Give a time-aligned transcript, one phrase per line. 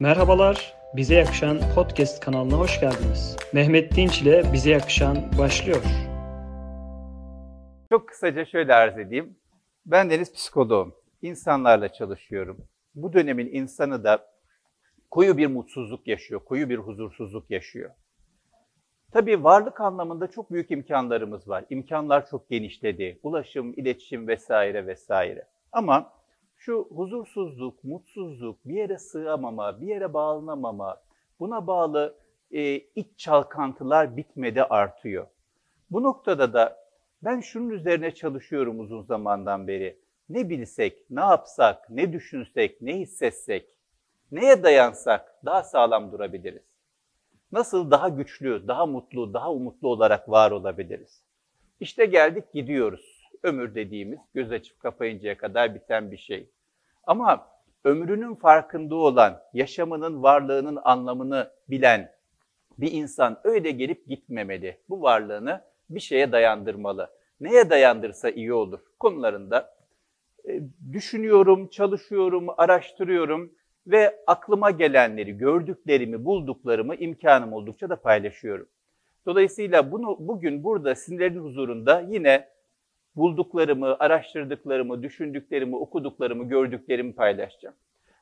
[0.00, 3.36] Merhabalar, Bize Yakışan Podcast kanalına hoş geldiniz.
[3.52, 5.82] Mehmet Dinç ile Bize Yakışan başlıyor.
[7.90, 9.38] Çok kısaca şöyle arz edeyim.
[9.86, 10.94] Ben Deniz psikoloğum.
[11.22, 12.68] İnsanlarla çalışıyorum.
[12.94, 14.26] Bu dönemin insanı da
[15.10, 17.90] koyu bir mutsuzluk yaşıyor, koyu bir huzursuzluk yaşıyor.
[19.12, 21.64] Tabii varlık anlamında çok büyük imkanlarımız var.
[21.70, 23.20] İmkanlar çok genişledi.
[23.22, 25.46] Ulaşım, iletişim vesaire vesaire.
[25.72, 26.15] Ama
[26.66, 31.02] şu huzursuzluk, mutsuzluk, bir yere sığamama, bir yere bağlanamama,
[31.40, 32.14] buna bağlı
[32.50, 35.26] e, iç çalkantılar bitmede artıyor.
[35.90, 36.78] Bu noktada da
[37.22, 39.98] ben şunun üzerine çalışıyorum uzun zamandan beri.
[40.28, 43.78] Ne bilsek, ne yapsak, ne düşünsek, ne hissetsek,
[44.32, 46.62] neye dayansak daha sağlam durabiliriz.
[47.52, 51.22] Nasıl daha güçlü, daha mutlu, daha umutlu olarak var olabiliriz.
[51.80, 53.16] İşte geldik gidiyoruz.
[53.42, 56.50] Ömür dediğimiz göz açıp kapayıncaya kadar biten bir şey.
[57.06, 57.48] Ama
[57.84, 62.12] ömrünün farkında olan, yaşamının, varlığının anlamını bilen
[62.78, 64.78] bir insan öyle gelip gitmemeli.
[64.88, 67.10] Bu varlığını bir şeye dayandırmalı.
[67.40, 69.76] Neye dayandırsa iyi olur konularında
[70.48, 70.60] e,
[70.92, 73.52] düşünüyorum, çalışıyorum, araştırıyorum
[73.86, 78.68] ve aklıma gelenleri, gördüklerimi, bulduklarımı imkanım oldukça da paylaşıyorum.
[79.26, 82.48] Dolayısıyla bunu bugün burada sizlerin huzurunda yine
[83.16, 87.76] bulduklarımı, araştırdıklarımı, düşündüklerimi, okuduklarımı, gördüklerimi paylaşacağım.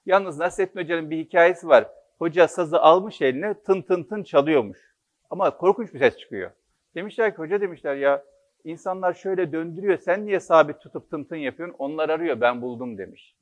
[0.07, 1.87] Yalnız Nasrettin Hoca'nın bir hikayesi var.
[2.19, 4.95] Hoca sazı almış eline tın tın tın çalıyormuş.
[5.31, 6.51] Ama korkunç bir ses çıkıyor.
[6.95, 8.25] Demişler ki hoca demişler ya
[8.65, 11.77] insanlar şöyle döndürüyor sen niye sabit tutup tın tın yapıyorsun?
[11.79, 13.37] Onlar arıyor ben buldum demiş.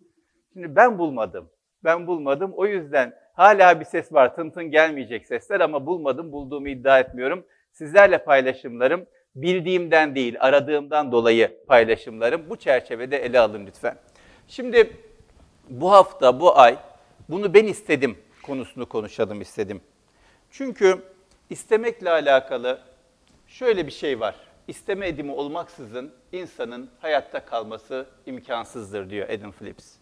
[0.53, 1.50] Şimdi ben bulmadım.
[1.84, 2.53] Ben bulmadım.
[2.55, 4.34] O yüzden hala bir ses var.
[4.37, 6.33] Tın tın gelmeyecek sesler ama bulmadım.
[6.33, 7.44] Bulduğumu iddia etmiyorum.
[7.72, 12.50] Sizlerle paylaşımlarım bildiğimden değil, aradığımdan dolayı paylaşımlarım.
[12.50, 13.98] Bu çerçevede ele alın lütfen.
[14.48, 14.97] Şimdi
[15.69, 16.78] bu hafta, bu ay
[17.28, 19.80] bunu ben istedim konusunu konuşalım istedim.
[20.50, 21.03] Çünkü
[21.50, 22.80] istemekle alakalı
[23.47, 24.34] şöyle bir şey var.
[24.69, 29.93] İsteme edimi olmaksızın insanın hayatta kalması imkansızdır diyor Adam Phillips.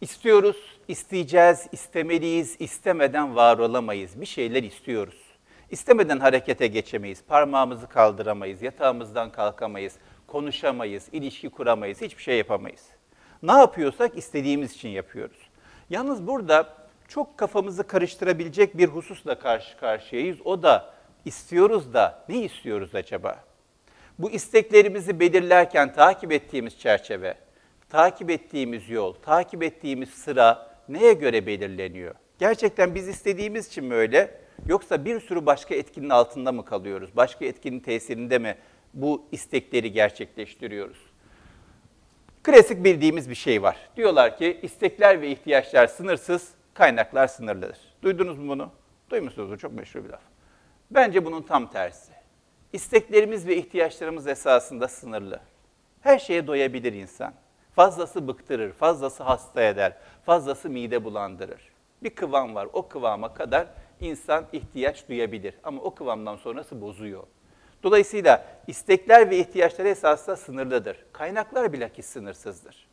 [0.00, 0.56] İstiyoruz,
[0.88, 4.20] isteyeceğiz, istemeliyiz, istemeden var olamayız.
[4.20, 5.25] Bir şeyler istiyoruz.
[5.70, 9.94] İstemeden harekete geçemeyiz, parmağımızı kaldıramayız, yatağımızdan kalkamayız,
[10.26, 12.86] konuşamayız, ilişki kuramayız, hiçbir şey yapamayız.
[13.42, 15.50] Ne yapıyorsak istediğimiz için yapıyoruz.
[15.90, 16.74] Yalnız burada
[17.08, 20.38] çok kafamızı karıştırabilecek bir hususla karşı karşıyayız.
[20.44, 20.94] O da
[21.24, 23.44] istiyoruz da ne istiyoruz acaba?
[24.18, 27.34] Bu isteklerimizi belirlerken takip ettiğimiz çerçeve,
[27.88, 32.14] takip ettiğimiz yol, takip ettiğimiz sıra neye göre belirleniyor?
[32.38, 34.45] Gerçekten biz istediğimiz için mi öyle?
[34.66, 37.16] Yoksa bir sürü başka etkinin altında mı kalıyoruz?
[37.16, 38.56] Başka etkinin tesirinde mi
[38.94, 40.98] bu istekleri gerçekleştiriyoruz?
[42.42, 43.76] Klasik bildiğimiz bir şey var.
[43.96, 47.78] Diyorlar ki istekler ve ihtiyaçlar sınırsız, kaynaklar sınırlıdır.
[48.02, 48.70] Duydunuz mu bunu?
[49.10, 50.20] Duymuşsunuzdur, çok meşhur bir laf.
[50.90, 52.12] Bence bunun tam tersi.
[52.72, 55.40] İsteklerimiz ve ihtiyaçlarımız esasında sınırlı.
[56.00, 57.34] Her şeye doyabilir insan.
[57.74, 59.96] Fazlası bıktırır, fazlası hasta eder,
[60.26, 61.60] fazlası mide bulandırır.
[62.02, 63.66] Bir kıvam var, o kıvama kadar
[64.00, 65.54] insan ihtiyaç duyabilir.
[65.64, 67.22] Ama o kıvamdan sonrası bozuyor.
[67.82, 71.04] Dolayısıyla istekler ve ihtiyaçlar esasında sınırlıdır.
[71.12, 72.88] Kaynaklar bilakis sınırsızdır.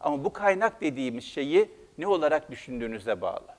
[0.00, 3.58] Ama bu kaynak dediğimiz şeyi ne olarak düşündüğünüze bağlı.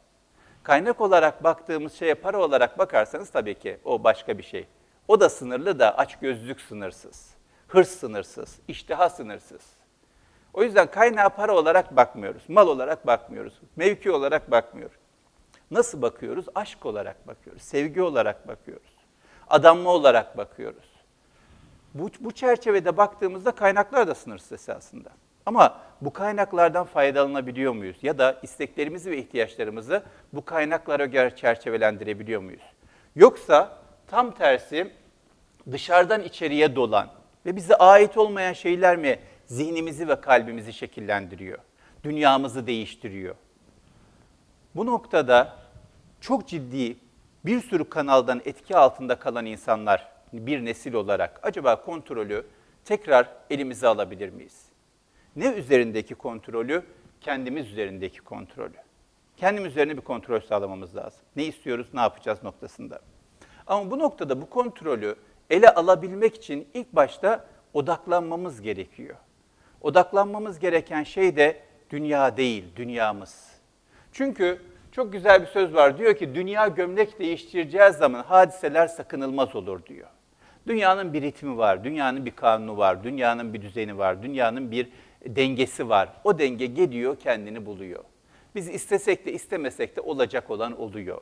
[0.64, 4.68] Kaynak olarak baktığımız şeye para olarak bakarsanız tabii ki o başka bir şey.
[5.08, 7.30] O da sınırlı da açgözlülük sınırsız,
[7.68, 9.62] hırs sınırsız, iştiha sınırsız.
[10.54, 14.99] O yüzden kaynağa para olarak bakmıyoruz, mal olarak bakmıyoruz, mevki olarak bakmıyoruz.
[15.72, 16.46] Nasıl bakıyoruz?
[16.56, 18.90] Aşk olarak bakıyoruz, sevgi olarak bakıyoruz,
[19.48, 20.90] adanma olarak bakıyoruz.
[21.94, 25.10] Bu, bu çerçevede baktığımızda kaynaklar da sınırsız esasında.
[25.46, 27.98] Ama bu kaynaklardan faydalanabiliyor muyuz?
[28.02, 30.04] Ya da isteklerimizi ve ihtiyaçlarımızı
[30.34, 32.64] bu kaynaklara göre çerçevelendirebiliyor muyuz?
[33.16, 34.92] Yoksa tam tersi
[35.72, 37.10] dışarıdan içeriye dolan
[37.46, 41.60] ve bize ait olmayan şeyler mi zihnimizi ve kalbimizi şekillendiriyor?
[42.04, 43.36] Dünyamızı değiştiriyor.
[44.76, 45.56] Bu noktada
[46.22, 46.98] çok ciddi
[47.46, 52.46] bir sürü kanaldan etki altında kalan insanlar bir nesil olarak acaba kontrolü
[52.86, 54.66] tekrar elimize alabilir miyiz?
[55.36, 56.84] Ne üzerindeki kontrolü?
[57.22, 58.78] Kendimiz üzerindeki kontrolü.
[59.38, 61.22] Kendimiz üzerine bir kontrol sağlamamız lazım.
[61.36, 63.00] Ne istiyoruz, ne yapacağız noktasında.
[63.68, 65.16] Ama bu noktada bu kontrolü
[65.50, 69.16] ele alabilmek için ilk başta odaklanmamız gerekiyor.
[69.82, 73.59] Odaklanmamız gereken şey de dünya değil, dünyamız.
[74.12, 74.62] Çünkü
[74.92, 75.98] çok güzel bir söz var.
[75.98, 80.08] Diyor ki dünya gömlek değiştireceğiz zaman hadiseler sakınılmaz olur diyor.
[80.68, 84.90] Dünyanın bir ritmi var, dünyanın bir kanunu var, dünyanın bir düzeni var, dünyanın bir
[85.26, 86.10] dengesi var.
[86.24, 88.04] O denge geliyor, kendini buluyor.
[88.56, 91.22] Biz istesek de istemesek de olacak olan oluyor.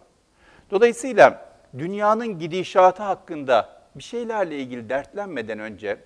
[0.71, 5.97] Dolayısıyla dünyanın gidişatı hakkında bir şeylerle ilgili dertlenmeden önce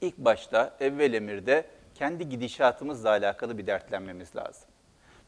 [0.00, 1.64] ilk başta evvel emirde
[1.94, 4.67] kendi gidişatımızla alakalı bir dertlenmemiz lazım.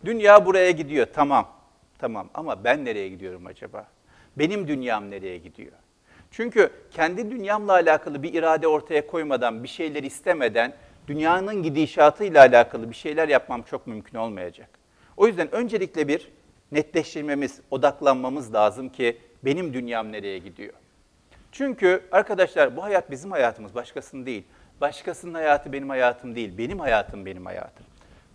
[0.04, 1.48] Dünya buraya gidiyor tamam.
[1.98, 3.86] Tamam ama ben nereye gidiyorum acaba?
[4.36, 5.72] Benim dünyam nereye gidiyor?
[6.30, 10.74] Çünkü kendi dünyamla alakalı bir irade ortaya koymadan, bir şeyler istemeden
[11.06, 14.68] dünyanın gidişatıyla alakalı bir şeyler yapmam çok mümkün olmayacak.
[15.16, 16.30] O yüzden öncelikle bir
[16.72, 20.74] netleştirmemiz, odaklanmamız lazım ki benim dünyam nereye gidiyor?
[21.52, 24.44] Çünkü arkadaşlar bu hayat bizim hayatımız, başkasının değil.
[24.80, 27.86] Başkasının hayatı benim hayatım değil, benim hayatım benim hayatım.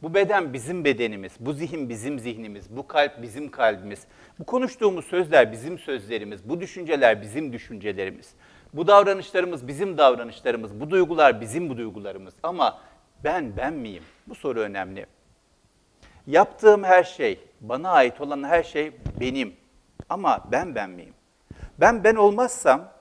[0.02, 4.08] Bu beden bizim bedenimiz, bu zihin bizim zihnimiz, bu kalp bizim kalbimiz.
[4.40, 8.34] Bu konuştuğumuz sözler bizim sözlerimiz, bu düşünceler bizim düşüncelerimiz.
[8.74, 12.34] Bu davranışlarımız bizim davranışlarımız, bu duygular bizim bu duygularımız.
[12.44, 12.80] Ama
[13.24, 14.04] ben ben miyim?
[14.28, 15.06] Bu soru önemli.
[16.28, 19.54] Yaptığım her şey, bana ait olan her şey benim.
[20.10, 21.14] Ama ben ben miyim?
[21.80, 22.92] Ben ben olmazsam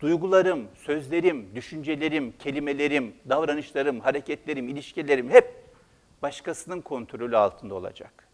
[0.00, 5.61] duygularım, sözlerim, düşüncelerim, kelimelerim, davranışlarım, hareketlerim, ilişkilerim hep
[6.22, 8.28] başkasının kontrolü altında olacak.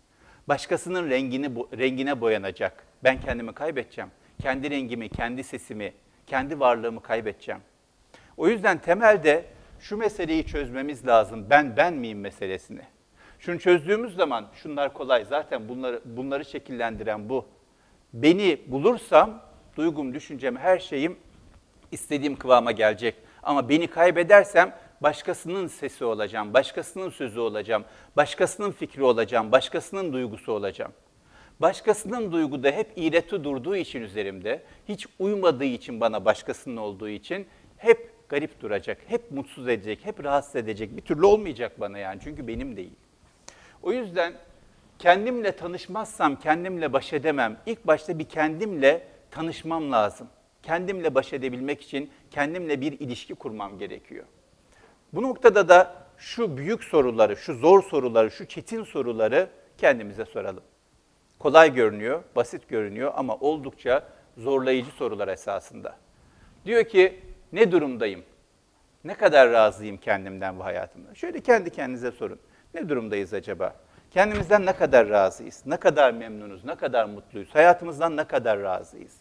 [0.49, 1.47] Başkasının rengini
[1.79, 2.87] rengine boyanacak.
[3.05, 4.11] Ben kendimi kaybedeceğim.
[4.43, 5.93] Kendi rengimi, kendi sesimi,
[6.27, 7.61] kendi varlığımı kaybedeceğim.
[8.37, 9.45] O yüzden temelde
[9.81, 11.47] şu meseleyi çözmemiz lazım.
[11.51, 12.83] Ben ben miyim meselesini.
[13.39, 15.25] Şunu çözdüğümüz zaman şunlar kolay.
[15.25, 17.47] Zaten bunları bunları şekillendiren bu.
[18.13, 19.43] Beni bulursam
[19.77, 21.19] duygum, düşüncem, her şeyim
[21.93, 23.15] istediğim kıvama gelecek.
[23.43, 27.85] Ama beni kaybedersem başkasının sesi olacağım, başkasının sözü olacağım,
[28.17, 30.93] başkasının fikri olacağım, başkasının duygusu olacağım.
[31.61, 37.47] Başkasının duyguda hep iğreti durduğu için üzerimde, hiç uymadığı için bana başkasının olduğu için
[37.77, 40.97] hep garip duracak, hep mutsuz edecek, hep rahatsız edecek.
[40.97, 42.93] Bir türlü olmayacak bana yani çünkü benim değil.
[43.83, 44.33] O yüzden
[44.99, 47.57] kendimle tanışmazsam kendimle baş edemem.
[47.67, 50.29] İlk başta bir kendimle tanışmam lazım.
[50.63, 54.25] Kendimle baş edebilmek için kendimle bir ilişki kurmam gerekiyor.
[55.13, 60.63] Bu noktada da şu büyük soruları, şu zor soruları, şu çetin soruları kendimize soralım.
[61.39, 65.97] Kolay görünüyor, basit görünüyor ama oldukça zorlayıcı sorular esasında.
[66.65, 67.21] Diyor ki
[67.53, 68.25] ne durumdayım?
[69.05, 71.15] Ne kadar razıyım kendimden bu hayatımda?
[71.15, 72.39] Şöyle kendi kendinize sorun.
[72.75, 73.75] Ne durumdayız acaba?
[74.11, 75.63] Kendimizden ne kadar razıyız?
[75.67, 76.65] Ne kadar memnunuz?
[76.65, 77.55] Ne kadar mutluyuz?
[77.55, 79.17] Hayatımızdan ne kadar razıyız?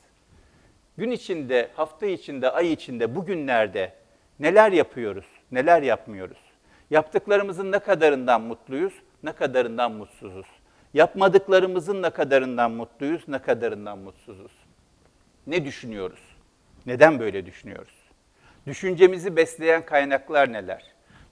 [0.98, 3.94] Gün içinde, hafta içinde, ay içinde, bugünlerde
[4.40, 5.26] neler yapıyoruz?
[5.52, 6.38] Neler yapmıyoruz?
[6.90, 10.46] Yaptıklarımızın ne kadarından mutluyuz, ne kadarından mutsuzuz?
[10.94, 14.52] Yapmadıklarımızın ne kadarından mutluyuz, ne kadarından mutsuzuz?
[15.48, 16.20] Ne düşünüyoruz?
[16.86, 17.96] Neden böyle düşünüyoruz?
[18.68, 20.84] Düşüncemizi besleyen kaynaklar neler?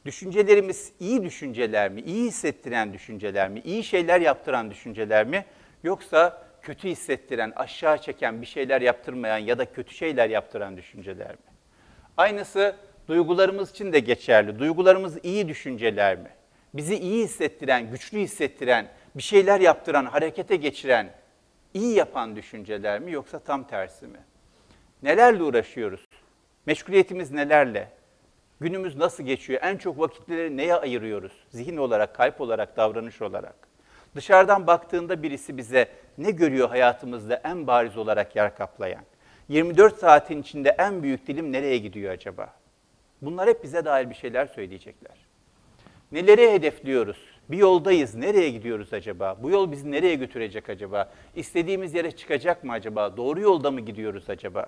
[0.06, 5.46] Düşüncelerimiz iyi düşünceler mi, iyi hissettiren düşünceler mi, iyi şeyler yaptıran düşünceler mi?
[5.84, 11.52] Yoksa kötü hissettiren, aşağı çeken, bir şeyler yaptırmayan ya da kötü şeyler yaptıran düşünceler mi?
[12.18, 12.76] Aynısı
[13.08, 14.60] duygularımız için de geçerli.
[14.60, 16.30] Duygularımız iyi düşünceler mi?
[16.74, 21.10] Bizi iyi hissettiren, güçlü hissettiren, bir şeyler yaptıran, harekete geçiren,
[21.74, 24.20] iyi yapan düşünceler mi yoksa tam tersi mi?
[25.04, 26.06] Nelerle uğraşıyoruz?
[26.66, 27.90] Meşguliyetimiz nelerle?
[28.60, 29.60] Günümüz nasıl geçiyor?
[29.64, 31.32] En çok vakitleri neye ayırıyoruz?
[31.50, 33.56] Zihin olarak, kalp olarak, davranış olarak.
[34.16, 35.88] Dışarıdan baktığında birisi bize
[36.18, 39.04] ne görüyor hayatımızda en bariz olarak yer kaplayan?
[39.50, 42.54] 24 saatin içinde en büyük dilim nereye gidiyor acaba?
[43.26, 45.18] Bunlar hep bize dair bir şeyler söyleyecekler.
[46.12, 47.18] Neleri hedefliyoruz?
[47.50, 48.16] Bir yoldayız.
[48.16, 49.38] Nereye gidiyoruz acaba?
[49.44, 51.12] Bu yol bizi nereye götürecek acaba?
[51.36, 53.18] İstediğimiz yere çıkacak mı acaba?
[53.18, 54.66] Doğru yolda mı gidiyoruz acaba?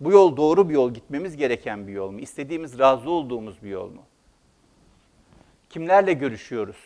[0.00, 2.20] Bu yol doğru bir yol, gitmemiz gereken bir yol mu?
[2.20, 4.02] İstediğimiz, razı olduğumuz bir yol mu?
[5.70, 6.76] Kimlerle görüşüyoruz?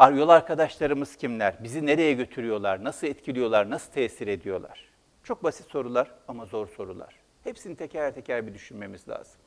[0.00, 1.54] Yol arkadaşlarımız kimler?
[1.62, 2.84] Bizi nereye götürüyorlar?
[2.84, 3.70] Nasıl etkiliyorlar?
[3.70, 4.84] Nasıl tesir ediyorlar?
[5.24, 7.14] Çok basit sorular ama zor sorular.
[7.44, 9.40] Hepsini teker teker bir düşünmemiz lazım.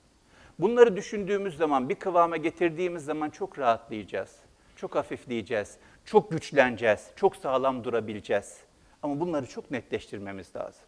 [0.59, 4.35] Bunları düşündüğümüz zaman, bir kıvama getirdiğimiz zaman çok rahatlayacağız.
[4.75, 8.57] Çok hafifleyeceğiz, çok güçleneceğiz, çok sağlam durabileceğiz.
[9.01, 10.83] Ama bunları çok netleştirmemiz lazım.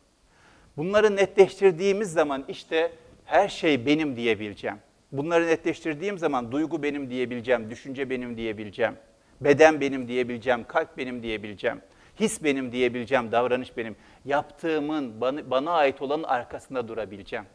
[0.77, 2.91] Bunları netleştirdiğimiz zaman işte
[3.25, 4.77] her şey benim diyebileceğim.
[5.11, 8.95] Bunları netleştirdiğim zaman duygu benim diyebileceğim, düşünce benim diyebileceğim,
[9.41, 11.81] beden benim diyebileceğim, kalp benim diyebileceğim,
[12.19, 13.95] his benim diyebileceğim, davranış benim.
[14.25, 17.45] Yaptığımın, bana, ait olanın arkasında durabileceğim.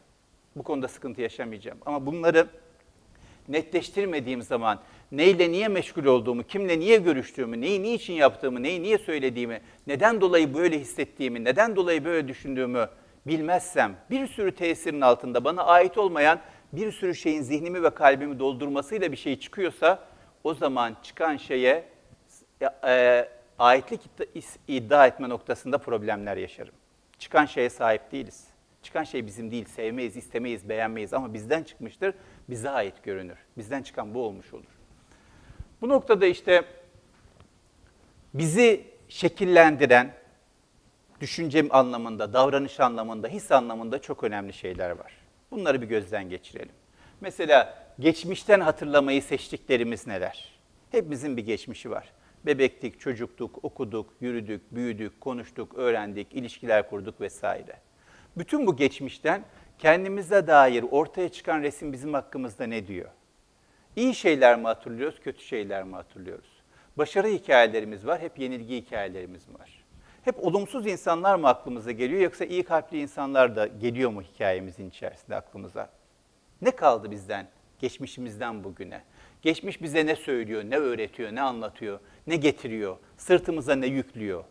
[0.55, 1.77] Bu konuda sıkıntı yaşamayacağım.
[1.85, 2.47] Ama bunları
[3.47, 4.79] netleştirmediğim zaman
[5.11, 10.53] neyle niye meşgul olduğumu, kimle niye görüştüğümü, neyi niçin yaptığımı, neyi niye söylediğimi, neden dolayı
[10.53, 12.89] böyle hissettiğimi, neden dolayı böyle düşündüğümü
[13.27, 16.39] bilmezsem, bir sürü tesirin altında bana ait olmayan
[16.73, 19.99] bir sürü şeyin zihnimi ve kalbimi doldurmasıyla bir şey çıkıyorsa,
[20.43, 21.83] o zaman çıkan şeye
[22.85, 23.27] e,
[23.59, 24.01] aitlik
[24.67, 26.73] iddia etme noktasında problemler yaşarım.
[27.19, 28.50] Çıkan şeye sahip değiliz.
[28.81, 32.15] Çıkan şey bizim değil, sevmeyiz, istemeyiz, beğenmeyiz ama bizden çıkmıştır,
[32.49, 33.37] bize ait görünür.
[33.57, 34.77] Bizden çıkan bu olmuş olur.
[35.81, 36.63] Bu noktada işte
[38.33, 40.13] bizi şekillendiren,
[41.21, 45.13] düşünce anlamında, davranış anlamında, his anlamında çok önemli şeyler var.
[45.51, 46.73] Bunları bir gözden geçirelim.
[47.21, 50.59] Mesela geçmişten hatırlamayı seçtiklerimiz neler?
[50.91, 52.11] Hepimizin bir geçmişi var.
[52.45, 57.75] Bebektik, çocuktuk, okuduk, yürüdük, büyüdük, konuştuk, öğrendik, ilişkiler kurduk vesaire.
[58.37, 59.43] Bütün bu geçmişten
[59.79, 63.09] kendimize dair ortaya çıkan resim bizim hakkımızda ne diyor?
[63.95, 66.61] İyi şeyler mi hatırlıyoruz, kötü şeyler mi hatırlıyoruz?
[66.97, 69.83] Başarı hikayelerimiz var, hep yenilgi hikayelerimiz var.
[70.21, 75.35] Hep olumsuz insanlar mı aklımıza geliyor yoksa iyi kalpli insanlar da geliyor mu hikayemizin içerisinde
[75.35, 75.89] aklımıza?
[76.61, 77.47] Ne kaldı bizden,
[77.79, 79.03] geçmişimizden bugüne?
[79.41, 84.43] Geçmiş bize ne söylüyor, ne öğretiyor, ne anlatıyor, ne getiriyor, sırtımıza ne yüklüyor?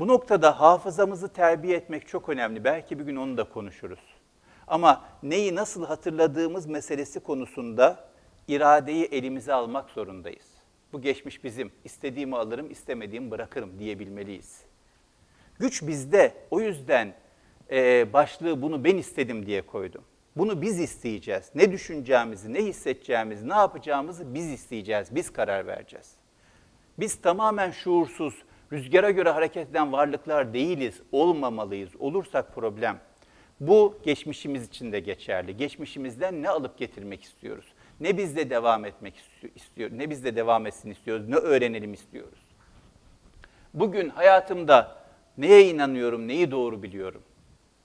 [0.00, 2.64] Bu noktada hafızamızı terbiye etmek çok önemli.
[2.64, 4.00] Belki bir gün onu da konuşuruz.
[4.66, 8.08] Ama neyi nasıl hatırladığımız meselesi konusunda
[8.48, 10.46] iradeyi elimize almak zorundayız.
[10.92, 11.72] Bu geçmiş bizim.
[11.84, 14.60] İstediğimi alırım, istemediğimi bırakırım diyebilmeliyiz.
[15.58, 16.34] Güç bizde.
[16.50, 17.14] O yüzden
[17.70, 20.04] e, başlığı bunu ben istedim diye koydum.
[20.36, 21.50] Bunu biz isteyeceğiz.
[21.54, 25.14] Ne düşüneceğimizi, ne hissedeceğimizi, ne yapacağımızı biz isteyeceğiz.
[25.14, 26.14] Biz karar vereceğiz.
[26.98, 28.34] Biz tamamen şuursuz,
[28.72, 31.90] rüzgara göre hareket eden varlıklar değiliz, olmamalıyız.
[31.98, 32.98] Olursak problem.
[33.60, 35.56] Bu geçmişimiz için de geçerli.
[35.56, 37.66] Geçmişimizden ne alıp getirmek istiyoruz?
[38.00, 39.14] Ne bizde devam etmek
[39.54, 42.38] istiyor, ne bizde devam etsin istiyoruz, ne öğrenelim istiyoruz.
[43.74, 44.96] Bugün hayatımda
[45.38, 47.22] neye inanıyorum, neyi doğru biliyorum?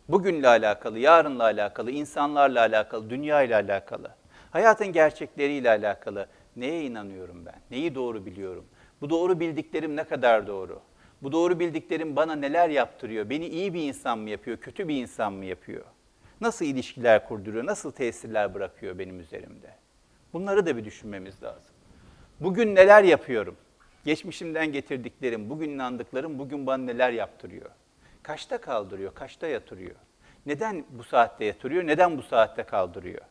[0.09, 4.11] Bugünle alakalı, yarınla alakalı, insanlarla alakalı, dünya ile alakalı,
[4.51, 7.55] hayatın gerçekleriyle alakalı neye inanıyorum ben?
[7.71, 8.65] Neyi doğru biliyorum?
[9.05, 10.81] Bu doğru bildiklerim ne kadar doğru?
[11.21, 13.29] Bu doğru bildiklerim bana neler yaptırıyor?
[13.29, 15.83] Beni iyi bir insan mı yapıyor, kötü bir insan mı yapıyor?
[16.41, 19.75] Nasıl ilişkiler kurduruyor, nasıl tesirler bırakıyor benim üzerimde?
[20.33, 21.75] Bunları da bir düşünmemiz lazım.
[22.39, 23.57] Bugün neler yapıyorum?
[24.05, 27.69] Geçmişimden getirdiklerim, bugün inandıklarım bugün bana neler yaptırıyor?
[28.23, 29.95] Kaçta kaldırıyor, kaçta yatırıyor?
[30.45, 33.21] Neden bu saatte yatırıyor, neden bu saatte kaldırıyor?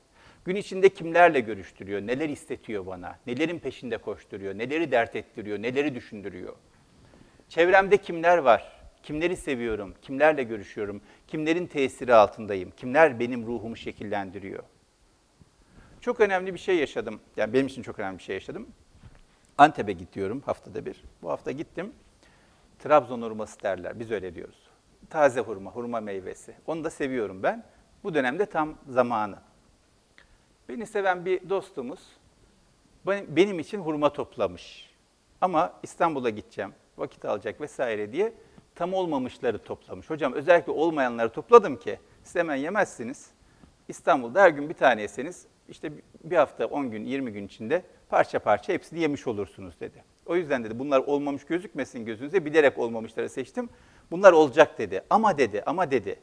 [0.45, 6.57] Gün içinde kimlerle görüştürüyor, neler istetiyor bana, nelerin peşinde koşturuyor, neleri dert ettiriyor, neleri düşündürüyor?
[7.49, 14.63] Çevremde kimler var, kimleri seviyorum, kimlerle görüşüyorum, kimlerin tesiri altındayım, kimler benim ruhumu şekillendiriyor?
[16.01, 18.69] Çok önemli bir şey yaşadım, yani benim için çok önemli bir şey yaşadım.
[19.59, 21.05] Antep'e gidiyorum haftada bir.
[21.23, 21.93] Bu hafta gittim.
[22.79, 24.69] Trabzon hurması derler, biz öyle diyoruz.
[25.11, 26.55] Taze hurma, hurma meyvesi.
[26.67, 27.65] Onu da seviyorum ben.
[28.05, 29.37] Bu dönemde tam zamanı.
[30.69, 32.01] Beni seven bir dostumuz
[33.07, 34.91] benim için hurma toplamış.
[35.41, 38.33] Ama İstanbul'a gideceğim, vakit alacak vesaire diye
[38.75, 40.11] tam olmamışları toplamış.
[40.11, 43.31] Hocam özellikle olmayanları topladım ki siz hemen yemezsiniz.
[43.89, 45.93] İstanbul'da her gün bir tane yeseniz işte
[46.25, 50.05] bir hafta, 10 gün, 20 gün içinde parça parça hepsini yemiş olursunuz dedi.
[50.27, 53.69] O yüzden dedi bunlar olmamış gözükmesin gözünüze bilerek olmamışları seçtim.
[54.11, 55.05] Bunlar olacak dedi.
[55.11, 56.21] Ama dedi, ama dedi.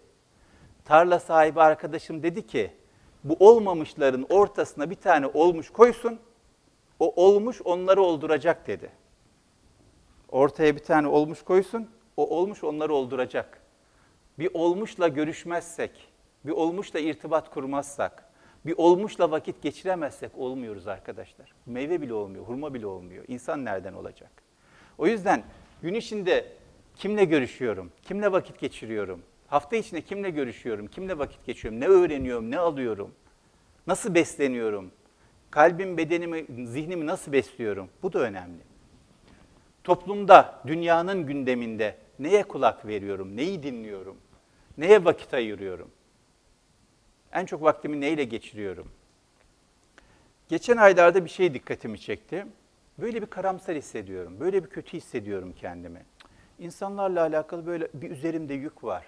[0.85, 2.71] Tarla sahibi arkadaşım dedi ki
[3.23, 6.19] bu olmamışların ortasına bir tane olmuş koysun.
[6.99, 8.89] O olmuş onları olduracak dedi.
[10.29, 11.89] Ortaya bir tane olmuş koysun.
[12.17, 13.61] O olmuş onları olduracak.
[14.39, 15.91] Bir olmuşla görüşmezsek,
[16.45, 18.31] bir olmuşla irtibat kurmazsak,
[18.65, 21.53] bir olmuşla vakit geçiremezsek olmuyoruz arkadaşlar.
[21.65, 23.25] Meyve bile olmuyor, hurma bile olmuyor.
[23.27, 24.31] İnsan nereden olacak?
[24.97, 25.43] O yüzden
[25.81, 26.45] gün içinde
[26.95, 32.59] kimle görüşüyorum, kimle vakit geçiriyorum, hafta içinde kimle görüşüyorum, kimle vakit geçiriyorum, ne öğreniyorum, ne
[32.59, 33.11] alıyorum,
[33.87, 34.91] nasıl besleniyorum,
[35.51, 37.89] kalbim, bedenimi, zihnimi nasıl besliyorum?
[38.03, 38.61] Bu da önemli.
[39.83, 44.17] Toplumda, dünyanın gündeminde neye kulak veriyorum, neyi dinliyorum,
[44.77, 45.91] neye vakit ayırıyorum?
[47.31, 48.91] En çok vaktimi neyle geçiriyorum?
[50.49, 52.45] Geçen aylarda bir şey dikkatimi çekti.
[52.97, 56.05] Böyle bir karamsar hissediyorum, böyle bir kötü hissediyorum kendimi.
[56.59, 59.05] İnsanlarla alakalı böyle bir üzerimde yük var.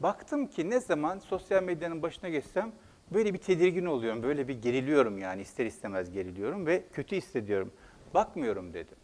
[0.00, 2.72] Baktım ki ne zaman sosyal medyanın başına geçsem
[3.10, 7.72] böyle bir tedirgin oluyorum, böyle bir geriliyorum yani ister istemez geriliyorum ve kötü hissediyorum.
[8.14, 8.96] Bakmıyorum dedim.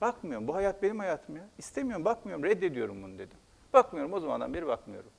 [0.00, 1.48] Bakmıyorum, bu hayat benim hayatım ya.
[1.58, 3.38] İstemiyorum, bakmıyorum, reddediyorum bunu dedim.
[3.72, 5.10] Bakmıyorum, o zamandan beri bakmıyorum.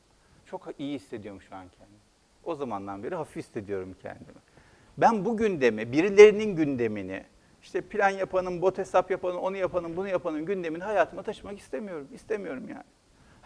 [0.46, 2.00] Çok iyi hissediyorum şu an kendimi.
[2.44, 4.38] O zamandan beri hafif hissediyorum kendimi.
[4.98, 7.24] Ben bu gündemi, birilerinin gündemini,
[7.62, 12.08] işte plan yapanın, bot hesap yapanın, onu yapanın, bunu yapanın gündemini hayatıma taşımak istemiyorum.
[12.14, 12.84] İstemiyorum yani.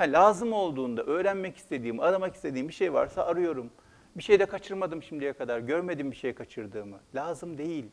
[0.02, 3.70] Ha, lazım olduğunda öğrenmek istediğim, aramak istediğim bir şey varsa arıyorum.
[4.16, 5.60] Bir şey de kaçırmadım şimdiye kadar.
[5.60, 7.00] Görmedim bir şey kaçırdığımı.
[7.16, 7.86] Lazım değil.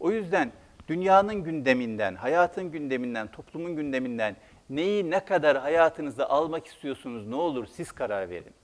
[0.00, 0.52] O yüzden
[0.88, 4.36] Dünyanın gündeminden, hayatın gündeminden, toplumun gündeminden
[4.70, 8.54] neyi ne kadar hayatınıza almak istiyorsunuz ne olur siz karar verin.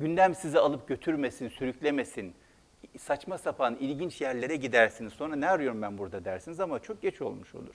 [0.00, 2.34] Gündem sizi alıp götürmesin, sürüklemesin.
[2.98, 5.12] Saçma sapan ilginç yerlere gidersiniz.
[5.12, 7.74] Sonra ne arıyorum ben burada dersiniz ama çok geç olmuş olur.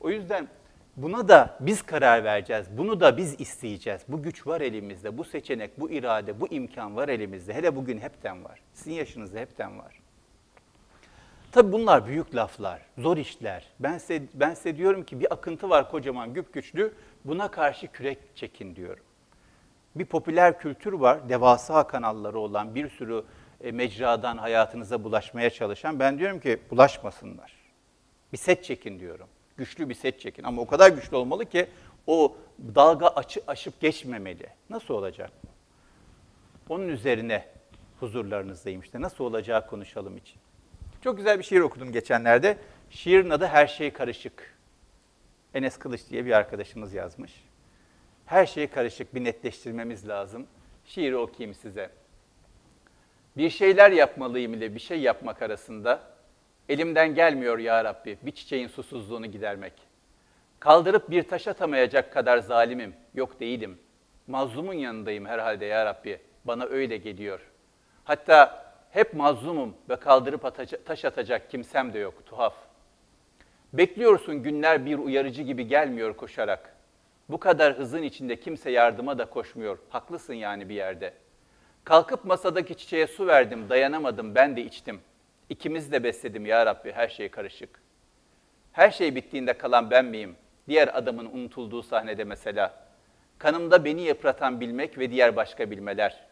[0.00, 0.48] O yüzden
[0.96, 2.66] buna da biz karar vereceğiz.
[2.78, 4.02] Bunu da biz isteyeceğiz.
[4.08, 5.18] Bu güç var elimizde.
[5.18, 7.54] Bu seçenek, bu irade, bu imkan var elimizde.
[7.54, 8.60] Hele bugün hepten var.
[8.74, 10.02] Sizin yaşınızda hepten var.
[11.52, 13.66] Tabii bunlar büyük laflar, zor işler.
[13.80, 16.94] Ben size, ben size diyorum ki bir akıntı var kocaman, güp güçlü.
[17.24, 19.04] Buna karşı kürek çekin diyorum.
[19.94, 23.24] Bir popüler kültür var, devasa kanalları olan bir sürü
[23.60, 26.00] e, mecradan hayatınıza bulaşmaya çalışan.
[26.00, 27.52] Ben diyorum ki bulaşmasınlar.
[28.32, 29.28] Bir set çekin diyorum.
[29.56, 31.66] Güçlü bir set çekin ama o kadar güçlü olmalı ki
[32.06, 32.36] o
[32.74, 34.46] dalga açı, aşıp geçmemeli.
[34.70, 35.30] Nasıl olacak?
[36.68, 37.48] Onun üzerine
[38.00, 39.00] huzurlarınızdayım işte.
[39.00, 40.36] Nasıl olacağı konuşalım için.
[41.04, 42.58] Çok güzel bir şiir okudum geçenlerde.
[42.90, 44.58] Şiirin adı Her Şey Karışık.
[45.54, 47.44] Enes Kılıç diye bir arkadaşımız yazmış.
[48.26, 50.46] Her şey karışık, bir netleştirmemiz lazım.
[50.84, 51.90] Şiiri okuyayım size.
[53.36, 56.11] Bir şeyler yapmalıyım ile bir şey yapmak arasında
[56.72, 59.72] elimden gelmiyor ya Rabbi bir çiçeğin susuzluğunu gidermek.
[60.60, 63.78] Kaldırıp bir taş atamayacak kadar zalimim, yok değilim.
[64.26, 67.40] Mazlumun yanındayım herhalde ya Rabbi, bana öyle geliyor.
[68.04, 72.54] Hatta hep mazlumum ve kaldırıp ataca- taş atacak kimsem de yok, tuhaf.
[73.72, 76.76] Bekliyorsun günler bir uyarıcı gibi gelmiyor koşarak.
[77.28, 79.78] Bu kadar hızın içinde kimse yardıma da koşmuyor.
[79.88, 81.14] Haklısın yani bir yerde.
[81.84, 85.00] Kalkıp masadaki çiçeğe su verdim, dayanamadım, ben de içtim.
[85.52, 87.82] İkimiz de besledim ya Rabbi, her şey karışık.
[88.72, 90.36] Her şey bittiğinde kalan ben miyim?
[90.68, 92.74] Diğer adamın unutulduğu sahnede mesela.
[93.38, 96.26] Kanımda beni yıpratan bilmek ve diğer başka bilmeler.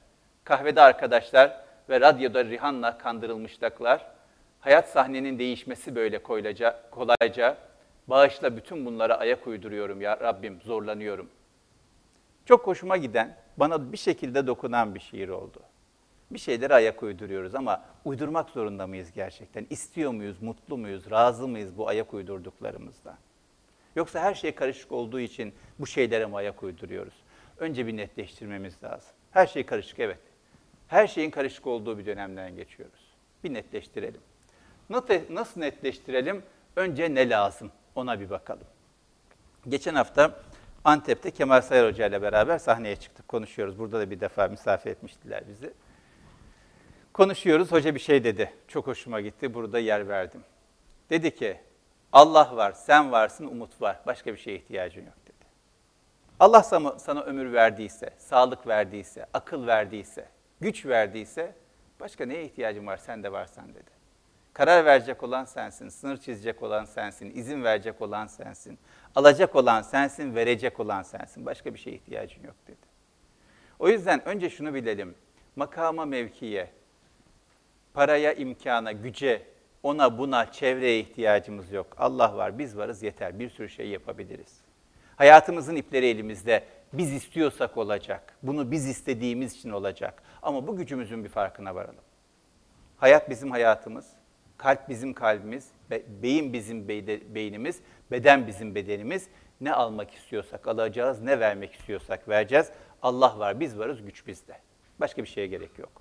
[0.45, 4.07] Kahvede arkadaşlar ve radyoda Rihanna kandırılmışlıklar.
[4.61, 7.57] Hayat sahnenin değişmesi böyle koylaca, kolayca.
[8.07, 11.31] Bağışla bütün bunlara ayak uyduruyorum ya Rabbim, zorlanıyorum.
[12.45, 15.63] Çok hoşuma giden, bana bir şekilde dokunan bir şiir oldu.
[16.31, 19.67] Bir şeylere ayak uyduruyoruz ama uydurmak zorunda mıyız gerçekten?
[19.71, 23.19] İstiyor muyuz, mutlu muyuz, razı mıyız bu ayak uydurduklarımızda?
[23.97, 27.15] Yoksa her şey karışık olduğu için bu şeylere mi ayak uyduruyoruz?
[27.59, 29.11] Önce bir netleştirmemiz lazım.
[29.31, 30.19] Her şey karışık, evet.
[30.89, 33.01] Her şeyin karışık olduğu bir dönemden geçiyoruz.
[33.45, 34.21] Bir netleştirelim.
[35.31, 36.43] Nasıl- netleştirelim?
[36.77, 37.73] Önce ne lazım?
[37.95, 38.67] Ona bir bakalım.
[39.69, 40.41] Geçen hafta
[40.85, 43.79] Antep'te Kemal Sayar Hoca ile beraber sahneye çıktık, konuşuyoruz.
[43.79, 45.73] Burada da bir defa misafir etmiştiler bizi.
[47.13, 48.53] Konuşuyoruz, hoca bir şey dedi.
[48.69, 50.45] Çok hoşuma gitti, burada yer verdim.
[51.11, 51.61] Dedi ki,
[52.13, 54.01] Allah var, sen varsın, umut var.
[54.07, 55.45] Başka bir şeye ihtiyacın yok dedi.
[56.41, 60.29] Allah sana, sana ömür verdiyse, sağlık verdiyse, akıl verdiyse,
[60.61, 61.55] güç verdiyse
[62.01, 63.91] başka neye ihtiyacın var sen de varsan dedi.
[64.53, 68.79] Karar verecek olan sensin, sınır çizecek olan sensin, izin verecek olan sensin,
[69.15, 71.47] alacak olan sensin, verecek olan sensin.
[71.47, 72.87] Başka bir şeye ihtiyacın yok dedi.
[73.79, 75.15] O yüzden önce şunu bilelim.
[75.57, 76.71] Makama, mevkiye,
[77.95, 79.43] paraya, imkana, güce,
[79.83, 81.87] ona, buna, çevreye ihtiyacımız yok.
[81.99, 83.39] Allah var, biz varız yeter.
[83.39, 84.61] Bir sürü şey yapabiliriz.
[85.17, 86.65] Hayatımızın ipleri elimizde.
[86.93, 88.37] Biz istiyorsak olacak.
[88.43, 90.23] Bunu biz istediğimiz için olacak.
[90.43, 92.05] Ama bu gücümüzün bir farkına varalım.
[92.97, 94.07] Hayat bizim hayatımız,
[94.57, 99.29] kalp bizim kalbimiz, be- beyin bizim beyde- beynimiz, beden bizim bedenimiz.
[99.61, 102.71] Ne almak istiyorsak alacağız, ne vermek istiyorsak vereceğiz.
[103.03, 104.57] Allah var, biz varız, güç bizde.
[105.01, 106.00] Başka bir şeye gerek yok.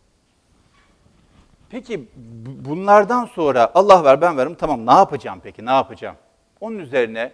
[1.70, 6.16] Peki bu- bunlardan sonra Allah var ben varım tamam ne yapacağım peki ne yapacağım?
[6.62, 7.32] Onun üzerine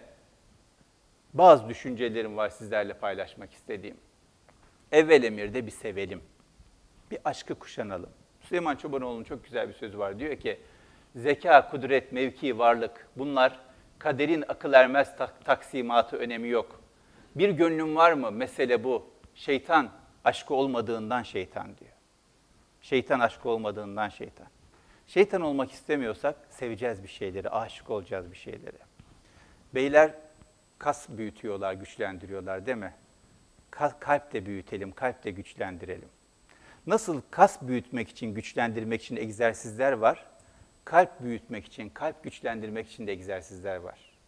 [1.34, 3.96] bazı düşüncelerim var sizlerle paylaşmak istediğim.
[4.92, 6.20] Evvel emirde bir sevelim.
[7.10, 8.10] Bir aşkı kuşanalım.
[8.40, 10.18] Süleyman Çobanoğlu'nun çok güzel bir sözü var.
[10.18, 10.60] Diyor ki
[11.16, 13.60] zeka, kudret, mevki, varlık bunlar
[13.98, 16.80] kaderin akıl ermez tak- taksimatı önemi yok.
[17.34, 18.30] Bir gönlün var mı?
[18.30, 19.06] Mesele bu.
[19.34, 19.88] Şeytan
[20.24, 21.92] aşkı olmadığından şeytan diyor.
[22.86, 24.46] Şeytan aşkı olmadığından şeytan.
[25.06, 28.78] Şeytan olmak istemiyorsak seveceğiz bir şeyleri, aşık olacağız bir şeylere.
[29.74, 30.14] Beyler
[30.78, 32.94] kas büyütüyorlar, güçlendiriyorlar değil mi?
[33.72, 36.08] Ka- kalp de büyütelim, kalp de güçlendirelim.
[36.86, 40.26] Nasıl kas büyütmek için, güçlendirmek için egzersizler var,
[40.84, 44.18] kalp büyütmek için, kalp güçlendirmek için de egzersizler var.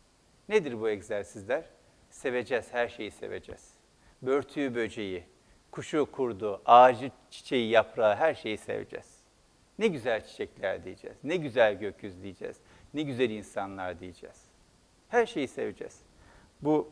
[0.49, 1.65] Nedir bu egzersizler?
[2.11, 3.75] Seveceğiz, her şeyi seveceğiz.
[4.23, 5.25] Börtüyü, böceği,
[5.71, 9.19] kuşu, kurdu, ağacı, çiçeği, yaprağı her şeyi seveceğiz.
[9.79, 12.57] Ne güzel çiçekler diyeceğiz, ne güzel gökyüzü diyeceğiz,
[12.95, 14.37] ne güzel insanlar diyeceğiz.
[15.09, 16.01] Her şeyi seveceğiz.
[16.63, 16.91] Bu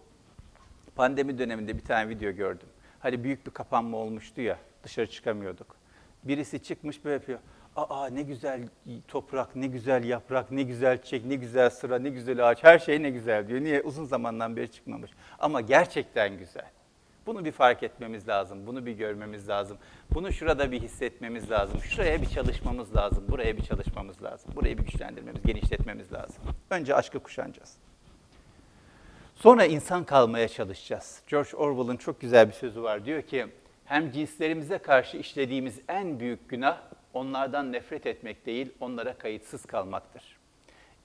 [0.97, 2.69] pandemi döneminde bir tane video gördüm.
[2.99, 5.77] Hani büyük bir kapanma olmuştu ya, dışarı çıkamıyorduk.
[6.25, 7.39] Birisi çıkmış böyle yapıyor.
[7.77, 8.69] Aa ne güzel
[9.09, 13.03] toprak, ne güzel yaprak, ne güzel çiçek, ne güzel sıra, ne güzel ağaç, her şey
[13.03, 13.61] ne güzel diyor.
[13.61, 13.83] Niye?
[13.83, 15.11] Uzun zamandan beri çıkmamış.
[15.39, 16.71] Ama gerçekten güzel.
[17.27, 19.79] Bunu bir fark etmemiz lazım, bunu bir görmemiz lazım.
[20.15, 21.81] Bunu şurada bir hissetmemiz lazım.
[21.81, 24.53] Şuraya bir çalışmamız lazım, buraya bir çalışmamız lazım.
[24.57, 26.43] Burayı bir güçlendirmemiz, genişletmemiz lazım.
[26.71, 27.77] Önce aşkı kuşanacağız.
[29.35, 31.21] Sonra insan kalmaya çalışacağız.
[31.27, 33.05] George Orwell'ın çok güzel bir sözü var.
[33.05, 33.47] Diyor ki,
[33.85, 36.79] hem cinslerimize karşı işlediğimiz en büyük günah
[37.15, 40.37] onlardan nefret etmek değil, onlara kayıtsız kalmaktır.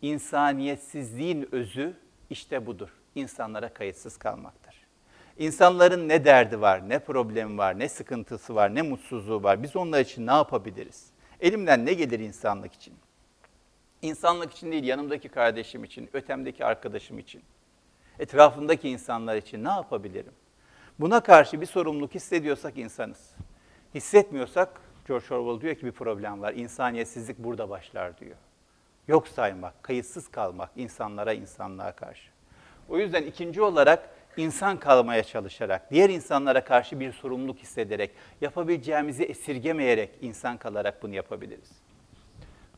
[0.02, 1.94] İnsaniyetsizliğin özü
[2.30, 2.90] işte budur.
[3.16, 4.71] İnsanlara kayıtsız kalmaktır.
[5.42, 9.64] İnsanların ne derdi var, ne problemi var, ne sıkıntısı var, ne mutsuzluğu var.
[9.64, 11.08] Biz onlar için ne yapabiliriz?
[11.40, 12.94] Elimden ne gelir insanlık için?
[14.02, 17.44] İnsanlık için değil, yanımdaki kardeşim için, ötemdeki arkadaşım için,
[18.20, 20.34] etrafımdaki insanlar için ne yapabilirim?
[21.00, 23.36] Buna karşı bir sorumluluk hissediyorsak insanız.
[23.96, 26.54] Hissetmiyorsak George Orwell diyor ki bir problem var.
[26.54, 28.38] İnsaniyetsizlik burada başlar diyor.
[29.08, 32.32] Yok saymak, kayıtsız kalmak insanlara, insanlığa karşı.
[32.90, 40.10] O yüzden ikinci olarak insan kalmaya çalışarak, diğer insanlara karşı bir sorumluluk hissederek, yapabileceğimizi esirgemeyerek
[40.22, 41.72] insan kalarak bunu yapabiliriz.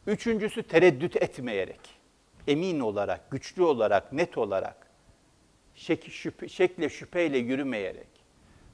[0.08, 1.80] Üçüncüsü tereddüt etmeyerek,
[2.48, 4.88] emin olarak, güçlü olarak, net olarak,
[5.76, 8.08] şek şüphe, şekle şüpheyle yürümeyerek.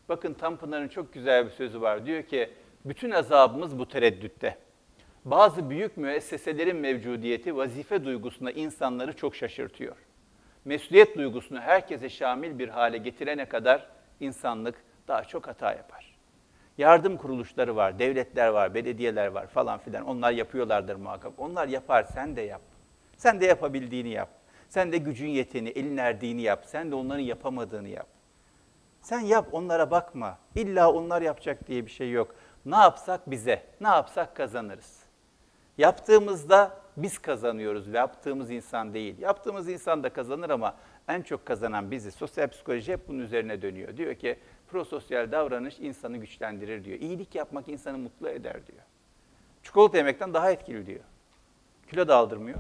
[0.10, 2.06] Bakın Tanpınar'ın çok güzel bir sözü var.
[2.06, 2.50] Diyor ki,
[2.86, 4.58] bütün azabımız bu tereddütte.
[5.26, 9.96] Bazı büyük müesseselerin mevcudiyeti vazife duygusuna insanları çok şaşırtıyor.
[10.70, 13.88] Mesuliyet duygusunu herkese şamil bir hale getirene kadar
[14.20, 14.76] insanlık
[15.08, 16.18] daha çok hata yapar.
[16.78, 20.06] Yardım kuruluşları var, devletler var, belediyeler var falan filan.
[20.06, 21.34] Onlar yapıyorlardır muhakkak.
[21.38, 22.62] Onlar yapar, sen de yap.
[23.18, 24.30] Sen de yapabildiğini yap.
[24.68, 26.64] Sen de gücün yeteni, elin erdiğini yap.
[26.66, 28.08] Sen de onların yapamadığını yap.
[29.02, 30.38] Sen yap, onlara bakma.
[30.56, 32.36] İlla onlar yapacak diye bir şey yok.
[32.66, 35.00] Ne yapsak bize, ne yapsak kazanırız.
[35.78, 36.72] Yaptığımızda
[37.04, 39.20] biz kazanıyoruz ve yaptığımız insan değil.
[39.20, 40.76] Yaptığımız insan da kazanır ama
[41.08, 42.12] en çok kazanan bizi.
[42.12, 43.98] Sosyal psikoloji hep bunun üzerine dönüyor.
[43.98, 44.36] Diyor ki
[44.68, 47.00] prososyal davranış insanı güçlendirir diyor.
[47.00, 48.82] İyilik yapmak insanı mutlu eder diyor.
[49.64, 51.04] Çikolata yemekten daha etkili diyor.
[51.90, 52.60] Kilo da aldırmıyor.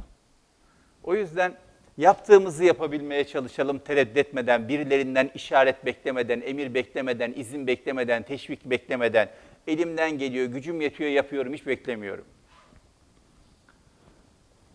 [1.04, 1.54] O yüzden
[1.97, 9.30] yaptığımızı yapabilmeye çalışalım tereddüt etmeden, birilerinden işaret beklemeden, emir beklemeden, izin beklemeden, teşvik beklemeden.
[9.67, 12.25] Elimden geliyor, gücüm yetiyor, yapıyorum, hiç beklemiyorum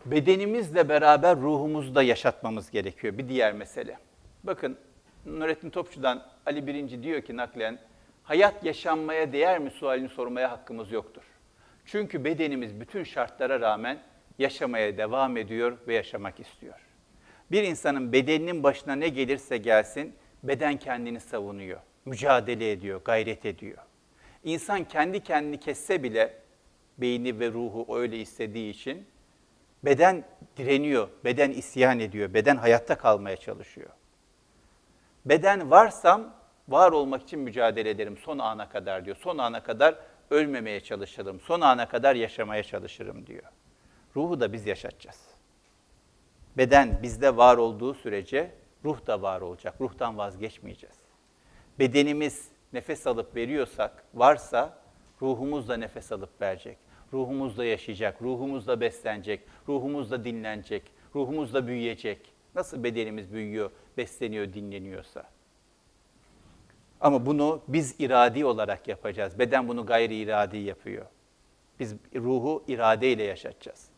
[0.07, 3.19] bedenimizle beraber ruhumuzu da yaşatmamız gerekiyor.
[3.19, 3.99] Bir diğer mesele.
[4.45, 4.77] Bakın
[5.27, 7.79] Nurettin Topçu'dan Ali Birinci diyor ki naklen,
[8.23, 11.23] hayat yaşanmaya değer mi sualini sormaya hakkımız yoktur.
[11.85, 13.99] Çünkü bedenimiz bütün şartlara rağmen
[14.39, 16.75] yaşamaya devam ediyor ve yaşamak istiyor.
[17.51, 23.79] Bir insanın bedeninin başına ne gelirse gelsin, beden kendini savunuyor, mücadele ediyor, gayret ediyor.
[24.45, 26.35] İnsan kendi kendini kesse bile
[26.99, 29.07] beyni ve ruhu öyle istediği için
[29.85, 30.25] Beden
[30.57, 33.91] direniyor, beden isyan ediyor, beden hayatta kalmaya çalışıyor.
[35.25, 36.35] Beden varsam
[36.69, 39.17] var olmak için mücadele ederim son ana kadar diyor.
[39.17, 39.95] Son ana kadar
[40.31, 43.45] ölmemeye çalışırım, son ana kadar yaşamaya çalışırım diyor.
[44.17, 45.21] Ruhu da biz yaşatacağız.
[46.57, 48.51] Beden bizde var olduğu sürece
[48.85, 49.75] ruh da var olacak.
[49.81, 50.97] Ruhtan vazgeçmeyeceğiz.
[51.79, 54.79] Bedenimiz nefes alıp veriyorsak, varsa
[55.23, 56.79] ruhumuz da nefes alıp verecek.
[57.15, 60.83] Ruhumuzda yaşayacak, ruhumuzda beslenecek, ruhumuzda dinlenecek,
[61.15, 62.19] ruhumuzda büyüyecek.
[62.55, 65.25] Nasıl bedenimiz büyüyor, besleniyor, dinleniyorsa.
[67.01, 69.39] Ama bunu biz iradi olarak yapacağız.
[69.39, 71.07] Beden bunu gayri iradi yapıyor.
[71.81, 73.89] Biz ruhu iradeyle yaşatacağız.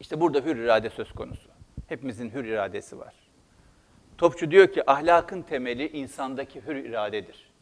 [0.00, 1.48] İşte burada hür irade söz konusu.
[1.88, 3.14] Hepimizin hür iradesi var.
[4.18, 7.52] Topçu diyor ki ahlakın temeli insandaki hür iradedir.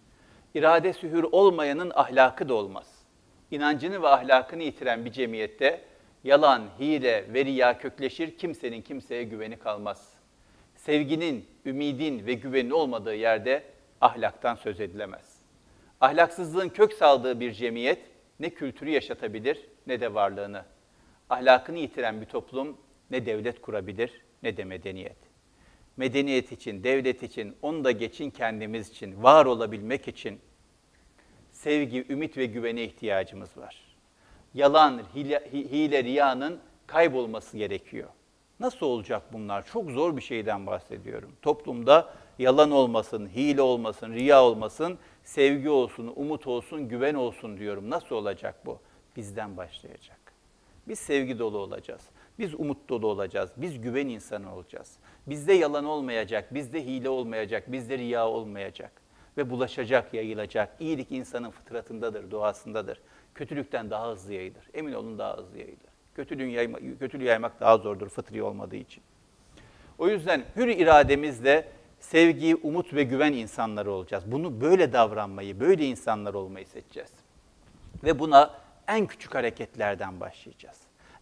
[0.54, 3.01] İradesi hür olmayanın ahlakı da olmaz
[3.52, 5.80] inancını ve ahlakını yitiren bir cemiyette
[6.24, 10.12] yalan, hile ve riya kökleşir, kimsenin kimseye güveni kalmaz.
[10.76, 13.62] Sevginin, ümidin ve güvenin olmadığı yerde
[14.00, 15.36] ahlaktan söz edilemez.
[16.00, 17.98] Ahlaksızlığın kök saldığı bir cemiyet
[18.40, 20.64] ne kültürü yaşatabilir ne de varlığını.
[21.30, 22.76] Ahlakını yitiren bir toplum
[23.10, 25.16] ne devlet kurabilir ne de medeniyet.
[25.96, 30.40] Medeniyet için, devlet için, onu da geçin kendimiz için, var olabilmek için
[31.62, 33.76] sevgi, ümit ve güvene ihtiyacımız var.
[34.54, 38.08] Yalan, hile, hile riyanın kaybolması gerekiyor.
[38.60, 39.66] Nasıl olacak bunlar?
[39.66, 41.32] Çok zor bir şeyden bahsediyorum.
[41.42, 47.90] Toplumda yalan olmasın, hile olmasın, riya olmasın, sevgi olsun, umut olsun, güven olsun diyorum.
[47.90, 48.78] Nasıl olacak bu?
[49.16, 50.20] Bizden başlayacak.
[50.88, 52.02] Biz sevgi dolu olacağız.
[52.38, 53.50] Biz umut dolu olacağız.
[53.56, 54.96] Biz güven insanı olacağız.
[55.26, 59.01] Bizde yalan olmayacak, bizde hile olmayacak, bizde riya olmayacak.
[59.36, 60.76] Ve bulaşacak, yayılacak.
[60.80, 63.00] İyilik insanın fıtratındadır, doğasındadır.
[63.34, 64.68] Kötülükten daha hızlı yayılır.
[64.74, 65.92] Emin olun daha hızlı yayılır.
[66.14, 69.02] Kötülüğün yayma, kötülüğü yaymak daha zordur fıtri olmadığı için.
[69.98, 71.68] O yüzden hür irademizle
[72.00, 74.24] sevgi, umut ve güven insanları olacağız.
[74.26, 77.10] Bunu böyle davranmayı, böyle insanlar olmayı seçeceğiz.
[78.04, 78.50] Ve buna
[78.88, 80.78] en küçük hareketlerden başlayacağız.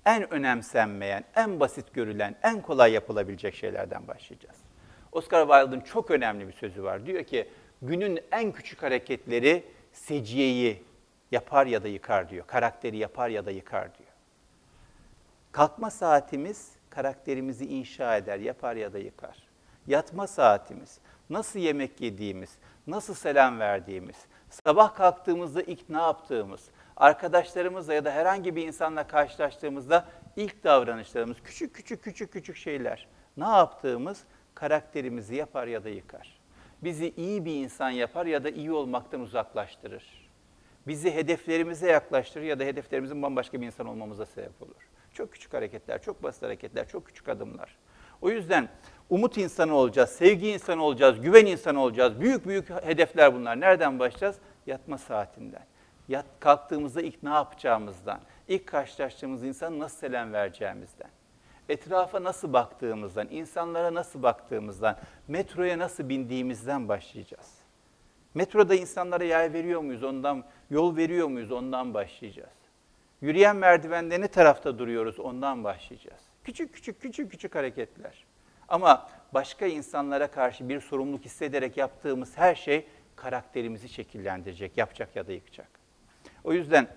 [0.06, 4.56] En önemsenmeyen, en basit görülen, en kolay yapılabilecek şeylerden başlayacağız.
[5.12, 7.06] Oscar Wilde'ın çok önemli bir sözü var.
[7.06, 7.48] Diyor ki,
[7.82, 10.82] günün en küçük hareketleri seciyeyi
[11.30, 12.46] yapar ya da yıkar diyor.
[12.46, 14.10] Karakteri yapar ya da yıkar diyor.
[15.52, 19.36] Kalkma saatimiz karakterimizi inşa eder, yapar ya da yıkar.
[19.86, 20.98] Yatma saatimiz,
[21.30, 22.50] nasıl yemek yediğimiz,
[22.86, 24.16] nasıl selam verdiğimiz,
[24.50, 31.74] sabah kalktığımızda ilk ne yaptığımız, arkadaşlarımızla ya da herhangi bir insanla karşılaştığımızda ilk davranışlarımız, küçük
[31.74, 33.08] küçük küçük küçük şeyler.
[33.36, 36.39] Ne yaptığımız karakterimizi yapar ya da yıkar.
[36.82, 40.30] Bizi iyi bir insan yapar ya da iyi olmaktan uzaklaştırır.
[40.86, 44.88] Bizi hedeflerimize yaklaştırır ya da hedeflerimizin bambaşka bir insan olmamıza sebep olur.
[45.14, 47.76] Çok küçük hareketler, çok basit hareketler, çok küçük adımlar.
[48.20, 48.68] O yüzden
[49.10, 52.20] umut insanı olacağız, sevgi insanı olacağız, güven insanı olacağız.
[52.20, 53.60] Büyük büyük hedefler bunlar.
[53.60, 54.36] Nereden başlayacağız?
[54.66, 55.66] Yatma saatinden.
[56.08, 61.10] Yat, kalktığımızda ilk ne yapacağımızdan, ilk karşılaştığımız insana nasıl selam vereceğimizden,
[61.70, 64.96] etrafa nasıl baktığımızdan, insanlara nasıl baktığımızdan,
[65.28, 67.54] metroya nasıl bindiğimizden başlayacağız.
[68.34, 72.60] Metroda insanlara yer veriyor muyuz, ondan yol veriyor muyuz, ondan başlayacağız.
[73.20, 76.20] Yürüyen merdivende ne tarafta duruyoruz, ondan başlayacağız.
[76.44, 78.24] Küçük küçük küçük küçük hareketler.
[78.68, 85.32] Ama başka insanlara karşı bir sorumluluk hissederek yaptığımız her şey karakterimizi şekillendirecek, yapacak ya da
[85.32, 85.68] yıkacak.
[86.44, 86.88] O yüzden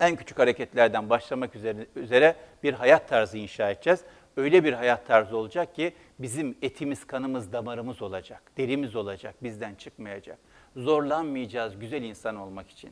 [0.00, 4.00] en küçük hareketlerden başlamak üzere, üzere bir hayat tarzı inşa edeceğiz.
[4.36, 10.38] Öyle bir hayat tarzı olacak ki bizim etimiz, kanımız, damarımız olacak, derimiz olacak, bizden çıkmayacak.
[10.76, 12.90] Zorlanmayacağız güzel insan olmak için.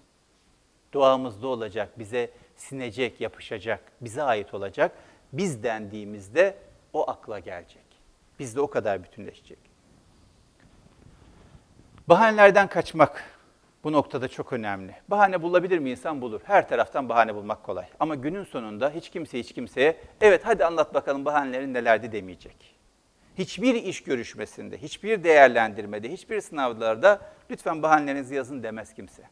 [0.92, 4.92] Doğamızda olacak, bize sinecek, yapışacak, bize ait olacak.
[5.32, 6.56] Biz dendiğimizde
[6.92, 7.86] o akla gelecek.
[8.38, 9.58] Bizde o kadar bütünleşecek.
[12.08, 13.35] Bahanelerden kaçmak
[13.86, 14.94] bu noktada çok önemli.
[15.08, 16.22] Bahane bulabilir mi insan?
[16.22, 16.40] Bulur.
[16.44, 17.84] Her taraftan bahane bulmak kolay.
[18.00, 22.76] Ama günün sonunda hiç kimse hiç kimseye evet hadi anlat bakalım bahanelerin nelerdi demeyecek.
[23.38, 27.20] Hiçbir iş görüşmesinde, hiçbir değerlendirmede, hiçbir sınavlarda
[27.50, 29.22] lütfen bahanelerinizi yazın demez kimse.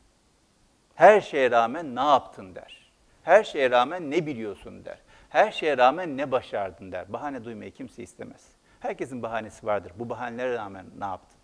[0.94, 2.90] Her şeye rağmen ne yaptın der.
[3.22, 4.98] Her şeye rağmen ne biliyorsun der.
[5.28, 7.12] Her şeye rağmen ne başardın der.
[7.12, 8.48] Bahane duymayı kimse istemez.
[8.80, 9.92] Herkesin bahanesi vardır.
[9.96, 11.38] Bu bahanelere rağmen ne yaptın?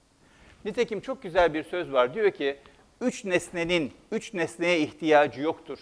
[0.65, 2.15] Nitekim çok güzel bir söz var.
[2.15, 2.59] Diyor ki,
[3.01, 5.79] üç nesnenin, üç nesneye ihtiyacı yoktur.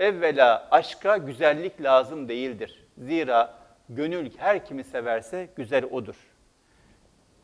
[0.00, 2.84] Evvela aşka güzellik lazım değildir.
[2.98, 6.16] Zira gönül her kimi severse güzel odur.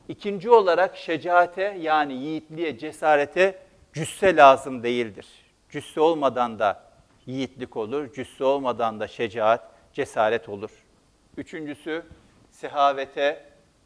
[0.09, 3.59] İkinci olarak şecaate yani yiğitliğe, cesarete
[3.93, 5.27] cüsse lazım değildir.
[5.71, 6.83] Cüsse olmadan da
[7.27, 10.71] yiğitlik olur, cüsse olmadan da şecaat, cesaret olur.
[11.37, 12.03] Üçüncüsü
[12.51, 13.45] sehavete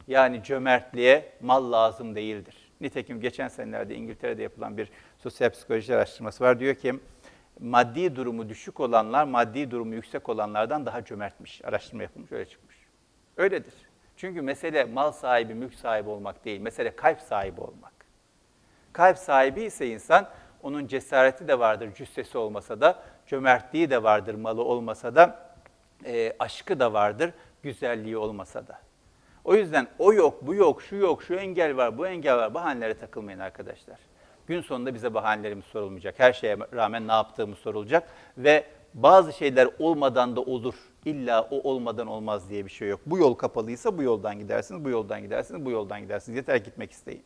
[0.09, 2.66] yani cömertliğe mal lazım değildir.
[2.81, 6.61] Nitekim geçen senelerde İngiltere'de yapılan bir sosyal psikoloji araştırması var.
[6.61, 6.95] Diyor ki
[7.61, 11.65] maddi durumu düşük olanlar maddi durumu yüksek olanlardan daha cömertmiş.
[11.65, 12.77] Araştırma yapılmış öyle çıkmış.
[13.37, 13.75] Öyledir.
[14.17, 16.61] Çünkü mesele mal sahibi, mülk sahibi olmak değil.
[16.61, 17.93] Mesele kalp sahibi olmak.
[18.93, 20.29] Kalp sahibi ise insan
[20.63, 25.55] onun cesareti de vardır cüssesi olmasa da, cömertliği de vardır malı olmasa da,
[26.05, 28.86] e, aşkı da vardır güzelliği olmasa da.
[29.47, 32.55] O yüzden o yok, bu yok, şu yok, şu engel var, bu engel var.
[32.55, 33.99] Bahanelere takılmayın arkadaşlar.
[34.47, 36.15] Gün sonunda bize bahanelerimiz sorulmayacak.
[36.19, 38.09] Her şeye rağmen ne yaptığımız sorulacak.
[38.39, 40.75] Ve bazı şeyler olmadan da olur.
[41.05, 43.01] İlla o olmadan olmaz diye bir şey yok.
[43.07, 46.37] Bu yol kapalıysa bu yoldan gidersiniz, bu yoldan gidersiniz, bu yoldan gidersiniz.
[46.37, 47.23] Yeter gitmek isteyin.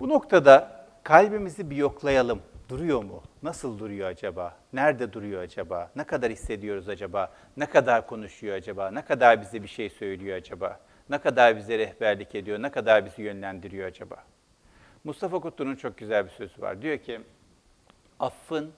[0.00, 2.40] Bu noktada kalbimizi bir yoklayalım.
[2.70, 3.22] Duruyor mu?
[3.42, 4.56] Nasıl duruyor acaba?
[4.72, 5.90] Nerede duruyor acaba?
[5.96, 7.32] Ne kadar hissediyoruz acaba?
[7.56, 8.90] Ne kadar konuşuyor acaba?
[8.90, 10.80] Ne kadar bize bir şey söylüyor acaba?
[11.08, 12.62] Ne kadar bize rehberlik ediyor?
[12.62, 14.24] Ne kadar bizi yönlendiriyor acaba?
[15.04, 16.82] Mustafa Kutlu'nun çok güzel bir sözü var.
[16.82, 17.20] Diyor ki,
[18.20, 18.72] affın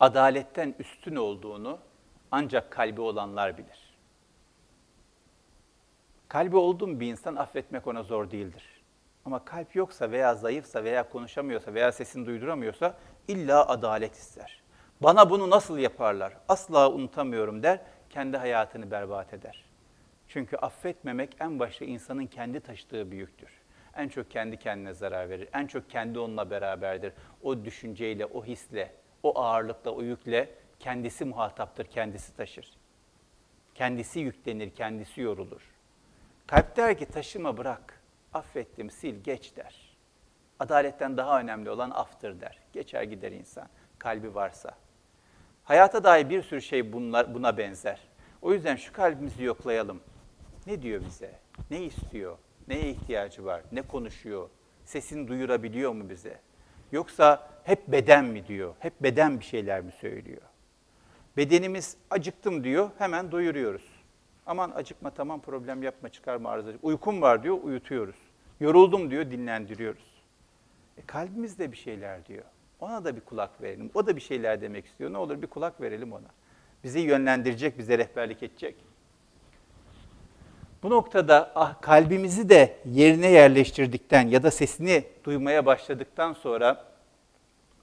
[0.00, 1.78] adaletten üstün olduğunu
[2.30, 3.94] ancak kalbi olanlar bilir.
[6.28, 8.78] Kalbi olduğum bir insan affetmek ona zor değildir.
[9.24, 12.94] Ama kalp yoksa veya zayıfsa veya konuşamıyorsa veya sesini duyduramıyorsa
[13.28, 14.62] illa adalet ister.
[15.00, 16.32] Bana bunu nasıl yaparlar?
[16.48, 19.64] Asla unutamıyorum der, kendi hayatını berbat eder.
[20.28, 23.50] Çünkü affetmemek en başta insanın kendi taşıdığı büyüktür.
[23.96, 25.48] En çok kendi kendine zarar verir.
[25.54, 27.12] En çok kendi onunla beraberdir.
[27.42, 32.70] O düşünceyle, o hisle, o ağırlıkla, o yükle kendisi muhataptır, kendisi taşır.
[33.74, 35.62] Kendisi yüklenir, kendisi yorulur.
[36.46, 38.00] Kalp der ki taşıma bırak,
[38.34, 39.87] affettim, sil, geç der.
[40.60, 42.58] Adaletten daha önemli olan aftır der.
[42.72, 43.68] Geçer gider insan,
[43.98, 44.70] kalbi varsa.
[45.64, 48.00] Hayata dair bir sürü şey bunlar, buna benzer.
[48.42, 50.00] O yüzden şu kalbimizi yoklayalım.
[50.66, 51.38] Ne diyor bize?
[51.70, 52.38] Ne istiyor?
[52.68, 53.62] Neye ihtiyacı var?
[53.72, 54.48] Ne konuşuyor?
[54.84, 56.40] Sesini duyurabiliyor mu bize?
[56.92, 58.74] Yoksa hep beden mi diyor?
[58.78, 60.42] Hep beden bir şeyler mi söylüyor?
[61.36, 63.84] Bedenimiz acıktım diyor, hemen doyuruyoruz.
[64.46, 66.70] Aman acıkma tamam problem yapma çıkarma arıza.
[66.82, 68.16] Uykum var diyor, uyutuyoruz.
[68.60, 70.07] Yoruldum diyor, dinlendiriyoruz.
[70.98, 72.44] E, kalbimiz de bir şeyler diyor.
[72.80, 73.90] Ona da bir kulak verelim.
[73.94, 75.12] O da bir şeyler demek istiyor.
[75.12, 76.28] Ne olur bir kulak verelim ona.
[76.84, 78.76] Bizi yönlendirecek, bize rehberlik edecek.
[80.82, 86.84] Bu noktada ah, kalbimizi de yerine yerleştirdikten ya da sesini duymaya başladıktan sonra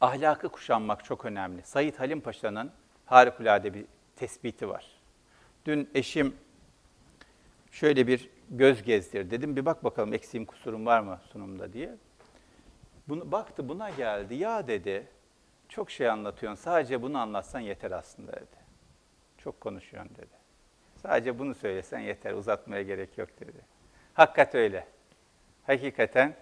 [0.01, 1.61] ahlakı kuşanmak çok önemli.
[1.63, 2.71] Said Halim Paşa'nın
[3.05, 4.85] harikulade bir tespiti var.
[5.65, 6.35] Dün eşim
[7.71, 9.55] şöyle bir göz gezdir dedim.
[9.55, 11.95] Bir bak bakalım eksiğim kusurum var mı sunumda diye.
[13.07, 14.35] Bunu, baktı buna geldi.
[14.35, 15.07] Ya dedi
[15.69, 16.63] çok şey anlatıyorsun.
[16.63, 18.65] Sadece bunu anlatsan yeter aslında dedi.
[19.37, 20.35] Çok konuşuyorsun dedi.
[20.95, 22.33] Sadece bunu söylesen yeter.
[22.33, 23.57] Uzatmaya gerek yok dedi.
[24.13, 24.87] Hakikat öyle.
[25.67, 26.33] Hakikaten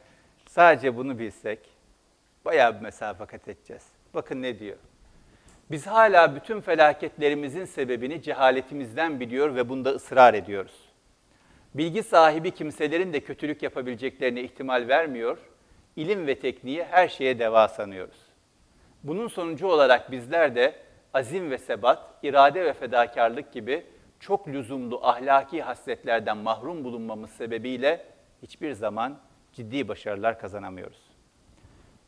[0.48, 1.60] sadece bunu bilsek
[2.46, 3.88] bayağı bir mesafe kat edeceğiz.
[4.14, 4.78] Bakın ne diyor.
[5.72, 10.90] Biz hala bütün felaketlerimizin sebebini cehaletimizden biliyor ve bunda ısrar ediyoruz.
[11.74, 15.38] Bilgi sahibi kimselerin de kötülük yapabileceklerine ihtimal vermiyor,
[15.96, 18.18] ilim ve tekniği her şeye deva sanıyoruz.
[19.04, 20.76] Bunun sonucu olarak bizler de
[21.14, 23.86] azim ve sebat, irade ve fedakarlık gibi
[24.20, 28.06] çok lüzumlu ahlaki hasletlerden mahrum bulunmamız sebebiyle
[28.42, 29.18] hiçbir zaman
[29.54, 31.02] ciddi başarılar kazanamıyoruz.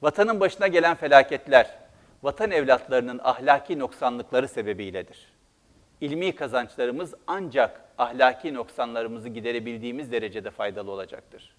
[0.02, 1.78] Vatanın başına gelen felaketler,
[2.24, 5.34] vatan evlatlarının ahlaki noksanlıkları sebebiyledir.
[6.02, 11.56] İlmi kazançlarımız ancak ahlaki noksanlarımızı giderebildiğimiz derecede faydalı olacaktır.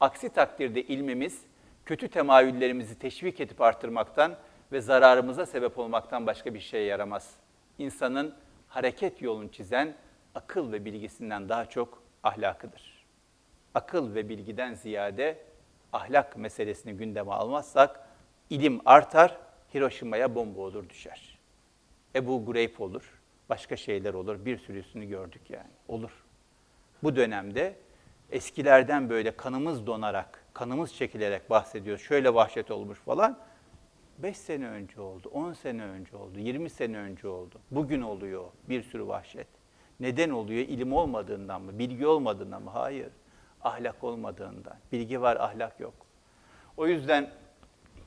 [0.00, 1.42] Aksi takdirde ilmimiz
[1.88, 4.36] kötü temayüllerimizi teşvik edip artırmaktan
[4.72, 7.34] ve zararımıza sebep olmaktan başka bir şeye yaramaz.
[7.78, 8.34] İnsanın
[8.68, 9.94] hareket yolunu çizen
[10.34, 13.06] akıl ve bilgisinden daha çok ahlakıdır.
[13.74, 15.38] Akıl ve bilgiden ziyade
[15.92, 18.08] ahlak meselesini gündeme almazsak
[18.50, 19.38] ilim artar,
[19.74, 21.38] Hiroşima'ya bomba olur düşer.
[22.14, 26.24] Ebu Gureyf olur, başka şeyler olur, bir sürüsünü gördük yani, olur.
[27.02, 27.74] Bu dönemde
[28.30, 32.02] eskilerden böyle kanımız donarak, kanımız çekilerek bahsediyoruz.
[32.02, 33.38] Şöyle vahşet olmuş falan.
[34.18, 37.60] 5 sene önce oldu, 10 sene önce oldu, 20 sene önce oldu.
[37.70, 39.46] Bugün oluyor bir sürü vahşet.
[40.00, 40.60] Neden oluyor?
[40.60, 41.78] İlim olmadığından mı?
[41.78, 42.70] Bilgi olmadığından mı?
[42.70, 43.08] Hayır.
[43.62, 44.76] Ahlak olmadığından.
[44.92, 45.94] Bilgi var, ahlak yok.
[46.76, 47.30] O yüzden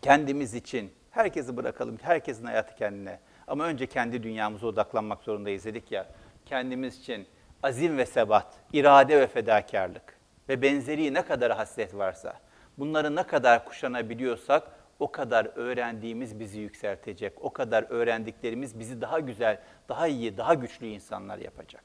[0.02, 3.20] kendimiz için herkesi bırakalım, herkesin hayatı kendine.
[3.48, 6.08] Ama önce kendi dünyamıza odaklanmak zorundayız dedik ya.
[6.46, 7.28] Kendimiz için
[7.64, 10.20] azim ve sebat, irade ve fedakarlık
[10.50, 12.34] ve benzeri ne kadar hasret varsa,
[12.78, 17.34] bunları ne kadar kuşanabiliyorsak o kadar öğrendiğimiz bizi yükseltecek.
[17.42, 21.84] O kadar öğrendiklerimiz bizi daha güzel, daha iyi, daha güçlü insanlar yapacak.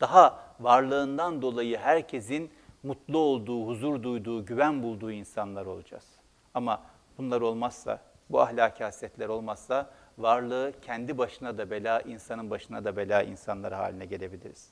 [0.00, 2.50] Daha varlığından dolayı herkesin
[2.82, 6.06] mutlu olduğu, huzur duyduğu, güven bulduğu insanlar olacağız.
[6.54, 6.82] Ama
[7.18, 13.22] bunlar olmazsa, bu ahlaki hasletler olmazsa varlığı kendi başına da bela, insanın başına da bela
[13.22, 14.68] insanlar haline gelebiliriz.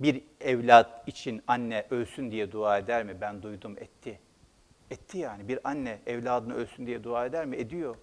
[0.00, 3.20] Bir evlat için anne ölsün diye dua eder mi?
[3.20, 4.20] Ben duydum etti.
[4.90, 5.48] Etti yani.
[5.48, 7.56] Bir anne evladını ölsün diye dua eder mi?
[7.56, 7.96] Ediyor.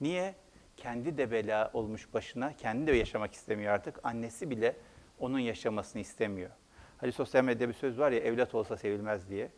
[0.00, 0.34] Niye?
[0.76, 4.00] Kendi de bela olmuş başına, kendi de yaşamak istemiyor artık.
[4.02, 4.76] Annesi bile
[5.18, 6.50] onun yaşamasını istemiyor.
[6.98, 9.50] Hani sosyal medyada bir söz var ya, evlat olsa sevilmez diye.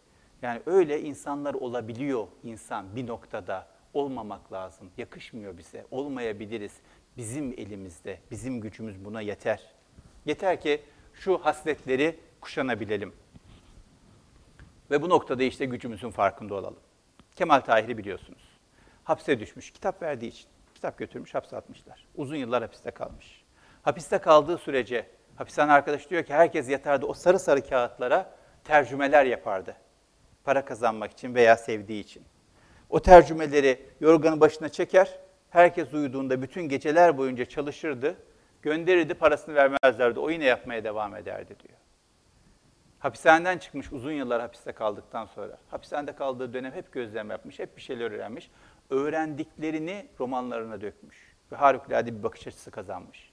[0.43, 3.67] Yani öyle insanlar olabiliyor insan bir noktada.
[3.95, 4.91] Olmamak lazım.
[4.99, 5.87] Yakışmıyor bize.
[5.91, 6.73] Olmayabiliriz.
[7.17, 9.61] Bizim elimizde, bizim gücümüz buna yeter.
[10.27, 10.83] Yeter ki
[11.15, 13.13] şu hasletleri kuşanabilelim.
[14.91, 16.81] Ve bu noktada işte gücümüzün farkında olalım.
[17.37, 18.43] Kemal Tahir'i biliyorsunuz.
[19.05, 20.47] Hapse düşmüş, kitap verdiği için.
[20.75, 22.07] Kitap götürmüş, hapse atmışlar.
[22.17, 23.45] Uzun yıllar hapiste kalmış.
[23.83, 29.77] Hapiste kaldığı sürece, hapishane arkadaş diyor ki herkes yatardı o sarı sarı kağıtlara tercümeler yapardı.
[30.45, 32.23] Para kazanmak için veya sevdiği için.
[32.91, 35.19] O tercümeleri yorganın başına çeker,
[35.51, 38.17] herkes uyuduğunda bütün geceler boyunca çalışırdı,
[38.63, 40.21] gönderirdi, parasını vermezlerdi.
[40.21, 41.79] O yine yapmaya devam ederdi diyor.
[42.99, 45.59] Hapishaneden çıkmış uzun yıllar hapiste kaldıktan sonra.
[45.71, 48.51] Hapishanede kaldığı dönem hep gözlem yapmış, hep bir şeyler öğrenmiş.
[48.91, 53.33] Öğrendiklerini romanlarına dökmüş ve harikulade bir bakış açısı kazanmış.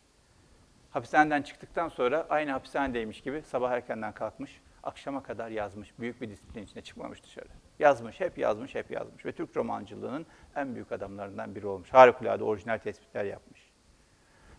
[0.89, 5.99] Hapishaneden çıktıktan sonra aynı hapishanedeymiş gibi sabah erkenden kalkmış, akşama kadar yazmış.
[5.99, 7.47] Büyük bir disiplin içinde çıkmamış dışarı.
[7.79, 9.25] Yazmış, hep yazmış, hep yazmış.
[9.25, 10.25] Ve Türk romancılığının
[10.55, 11.93] en büyük adamlarından biri olmuş.
[11.93, 13.71] Harikulade orijinal tespitler yapmış.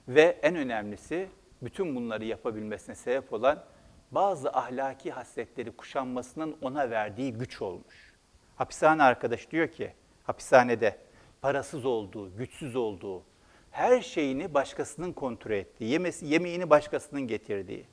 [0.08, 1.28] Ve en önemlisi
[1.62, 3.64] bütün bunları yapabilmesine sebep olan
[4.10, 8.14] bazı ahlaki hasletleri kuşanmasının ona verdiği güç olmuş.
[8.56, 9.92] Hapishane arkadaş diyor ki,
[10.24, 10.98] hapishanede
[11.40, 13.22] parasız olduğu, güçsüz olduğu,
[13.70, 17.86] her şeyini başkasının kontrol ettiği, yemesi, yemeğini başkasının getirdiği,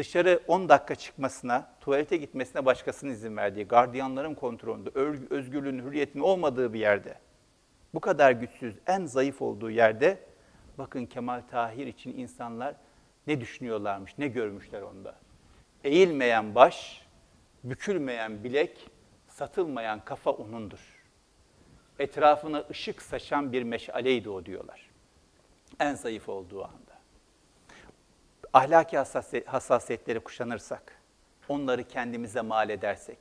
[0.00, 4.90] dışarı 10 dakika çıkmasına, tuvalete gitmesine başkasının izin verdiği, gardiyanların kontrolünde,
[5.30, 7.18] özgürlüğün, hürriyetin olmadığı bir yerde,
[7.94, 10.18] bu kadar güçsüz, en zayıf olduğu yerde,
[10.78, 12.74] bakın Kemal Tahir için insanlar
[13.26, 15.14] ne düşünüyorlarmış, ne görmüşler onda.
[15.84, 17.06] Eğilmeyen baş,
[17.64, 18.90] bükülmeyen bilek,
[19.28, 21.04] satılmayan kafa onundur.
[21.98, 24.90] Etrafına ışık saçan bir meşaleydi o diyorlar.
[25.80, 26.89] En zayıf olduğu anda.
[28.54, 28.98] Ahlaki
[29.46, 30.92] hassasiyetleri kuşanırsak,
[31.48, 33.18] onları kendimize mal edersek,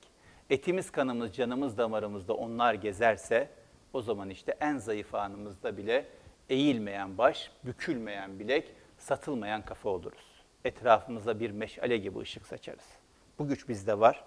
[0.50, 3.50] etimiz kanımız, canımız damarımızda onlar gezerse,
[3.94, 6.06] o zaman işte en zayıf anımızda bile
[6.50, 10.44] eğilmeyen baş, bükülmeyen bilek, satılmayan kafa oluruz.
[10.66, 12.88] Etrafımıza bir meşale gibi ışık saçarız.
[13.40, 14.24] Bu güç bizde var.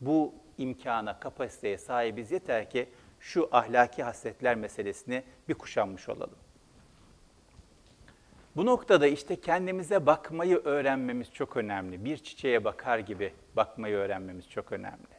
[0.00, 2.88] Bu imkana, kapasiteye sahibiz yeter ki
[3.20, 6.38] şu ahlaki hasletler meselesini bir kuşanmış olalım.
[8.56, 12.04] Bu noktada işte kendimize bakmayı öğrenmemiz çok önemli.
[12.04, 15.16] Bir çiçeğe bakar gibi bakmayı öğrenmemiz çok önemli.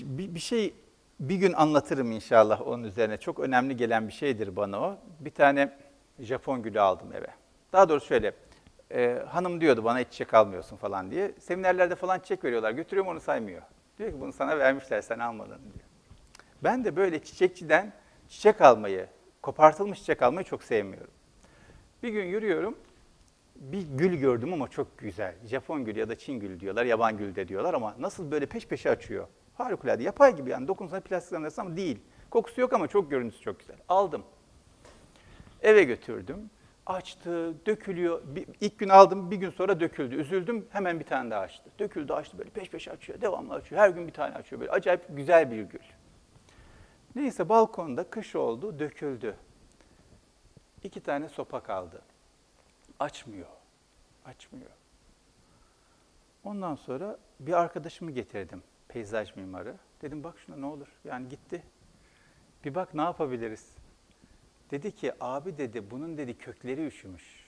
[0.00, 0.74] Bir, şey
[1.20, 3.16] bir gün anlatırım inşallah onun üzerine.
[3.16, 4.98] Çok önemli gelen bir şeydir bana o.
[5.20, 5.78] Bir tane
[6.20, 7.28] Japon gülü aldım eve.
[7.72, 8.32] Daha doğrusu şöyle,
[8.90, 11.32] e, hanım diyordu bana hiç çiçek almıyorsun falan diye.
[11.38, 12.70] Seminerlerde falan çiçek veriyorlar.
[12.70, 13.62] Götürüyorum onu saymıyor.
[13.98, 15.86] Diyor ki bunu sana vermişler sen almadın diyor.
[16.64, 17.92] Ben de böyle çiçekçiden
[18.28, 19.06] çiçek almayı,
[19.42, 21.10] kopartılmış çiçek almayı çok sevmiyorum.
[22.02, 22.76] Bir gün yürüyorum,
[23.56, 25.34] bir gül gördüm ama çok güzel.
[25.46, 28.66] Japon gülü ya da Çin gülü diyorlar, yaban gülü de diyorlar ama nasıl böyle peş
[28.66, 29.26] peşe açıyor.
[29.54, 31.98] Harikulade, yapay gibi yani dokunsan plastik zannedersin ama değil.
[32.30, 33.76] Kokusu yok ama çok görüntüsü çok güzel.
[33.88, 34.22] Aldım.
[35.62, 36.50] Eve götürdüm.
[36.86, 38.22] Açtı, dökülüyor.
[38.24, 40.14] Bir, ilk gün aldım, bir gün sonra döküldü.
[40.14, 41.70] Üzüldüm, hemen bir tane daha açtı.
[41.78, 43.80] Döküldü, açtı böyle peş peşe açıyor, devamlı açıyor.
[43.80, 44.72] Her gün bir tane açıyor böyle.
[44.72, 45.80] Acayip güzel bir gül.
[47.14, 49.36] Neyse balkonda kış oldu, döküldü.
[50.82, 52.02] İki tane sopa kaldı.
[53.00, 53.48] Açmıyor,
[54.24, 54.70] açmıyor.
[56.44, 59.76] Ondan sonra bir arkadaşımı getirdim, peyzaj mimarı.
[60.02, 61.62] Dedim bak şuna ne olur, yani gitti.
[62.64, 63.76] Bir bak ne yapabiliriz?
[64.70, 67.46] Dedi ki abi dedi bunun dedi kökleri üşümüş.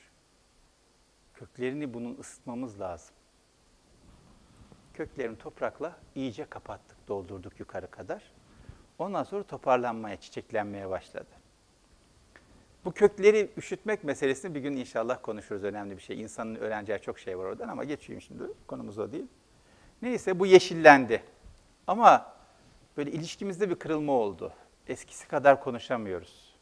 [1.35, 3.15] Köklerini bunun ısıtmamız lazım.
[4.95, 8.33] Köklerini toprakla iyice kapattık, doldurduk yukarı kadar.
[8.99, 11.31] Ondan sonra toparlanmaya, çiçeklenmeye başladı.
[12.85, 15.65] Bu kökleri üşütmek meselesini bir gün inşallah konuşuruz.
[15.65, 16.21] Önemli bir şey.
[16.21, 18.43] İnsanın öğreneceği çok şey var oradan ama geçeyim şimdi.
[18.67, 19.27] Konumuz o değil.
[20.03, 21.23] Neyse bu yeşillendi.
[21.87, 22.35] Ama
[22.97, 24.53] böyle ilişkimizde bir kırılma oldu.
[24.87, 26.55] Eskisi kadar konuşamıyoruz.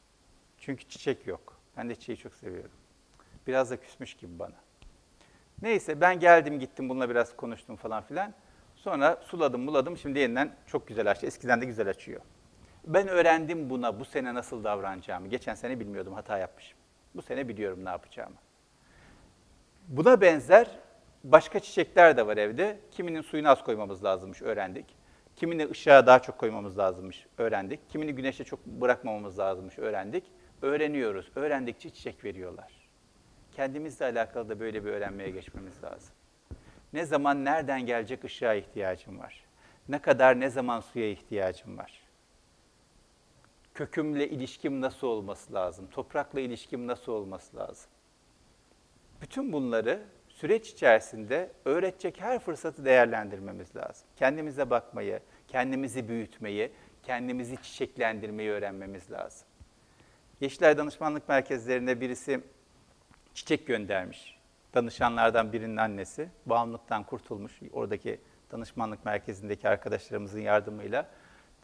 [0.58, 1.56] Çünkü çiçek yok.
[1.76, 2.70] Ben de çiçeği çok seviyorum.
[3.46, 4.54] Biraz da küsmüş gibi bana.
[5.62, 8.34] Neyse ben geldim gittim bununla biraz konuştum falan filan.
[8.84, 11.26] Sonra suladım buladım şimdi yeniden çok güzel açtı.
[11.26, 12.20] Eskiden de güzel açıyor.
[12.86, 15.28] Ben öğrendim buna bu sene nasıl davranacağımı.
[15.28, 16.78] Geçen sene bilmiyordum hata yapmışım.
[17.14, 18.36] Bu sene biliyorum ne yapacağımı.
[19.88, 20.66] Buna benzer
[21.24, 22.80] başka çiçekler de var evde.
[22.90, 24.86] Kiminin suyunu az koymamız lazımmış öğrendik.
[25.36, 27.90] Kimini ışığa daha çok koymamız lazımmış öğrendik.
[27.90, 30.24] Kimini güneşe çok bırakmamamız lazımmış öğrendik.
[30.62, 31.30] Öğreniyoruz.
[31.36, 32.72] Öğrendikçe çiçek veriyorlar.
[33.52, 36.14] Kendimizle alakalı da böyle bir öğrenmeye geçmemiz lazım.
[36.92, 39.44] Ne zaman nereden gelecek ışığa ihtiyacım var?
[39.88, 42.02] Ne kadar ne zaman suya ihtiyacım var?
[43.74, 45.88] Kökümle ilişkim nasıl olması lazım?
[45.90, 47.90] Toprakla ilişkim nasıl olması lazım?
[49.22, 54.08] Bütün bunları süreç içerisinde öğretecek her fırsatı değerlendirmemiz lazım.
[54.16, 56.72] Kendimize bakmayı, kendimizi büyütmeyi,
[57.02, 59.48] kendimizi çiçeklendirmeyi öğrenmemiz lazım.
[60.40, 62.40] Yeşiller Danışmanlık Merkezlerine birisi
[63.34, 64.41] çiçek göndermiş
[64.74, 67.60] danışanlardan birinin annesi bağımlılıktan kurtulmuş.
[67.72, 68.20] Oradaki
[68.52, 71.10] danışmanlık merkezindeki arkadaşlarımızın yardımıyla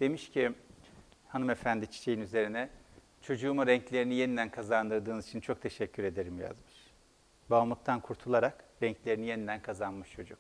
[0.01, 0.53] demiş ki
[1.29, 2.71] hanımefendi çiçeğin üzerine
[3.23, 6.75] çocuğuma renklerini yeniden kazandırdığınız için çok teşekkür ederim yazmış.
[7.51, 10.39] Bağımlılıktan kurtularak renklerini yeniden kazanmış çocuk.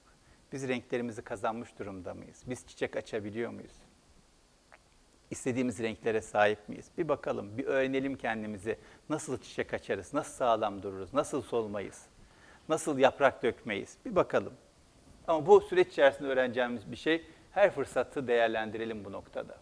[0.53, 2.43] Biz renklerimizi kazanmış durumda mıyız?
[2.47, 3.73] Biz çiçek açabiliyor muyuz?
[5.31, 6.91] İstediğimiz renklere sahip miyiz?
[6.99, 8.79] Bir bakalım, bir öğrenelim kendimizi.
[9.09, 12.07] Nasıl çiçek açarız, nasıl sağlam dururuz, nasıl solmayız?
[12.69, 13.97] Nasıl yaprak dökmeyiz?
[14.07, 14.53] Bir bakalım.
[15.29, 17.25] Ama bu süreç içerisinde öğreneceğimiz bir şey.
[17.51, 19.55] Her fırsatı değerlendirelim bu noktada.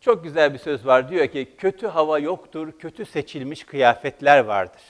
[0.00, 1.08] Çok güzel bir söz var.
[1.08, 4.82] Diyor ki kötü hava yoktur, kötü seçilmiş kıyafetler vardır.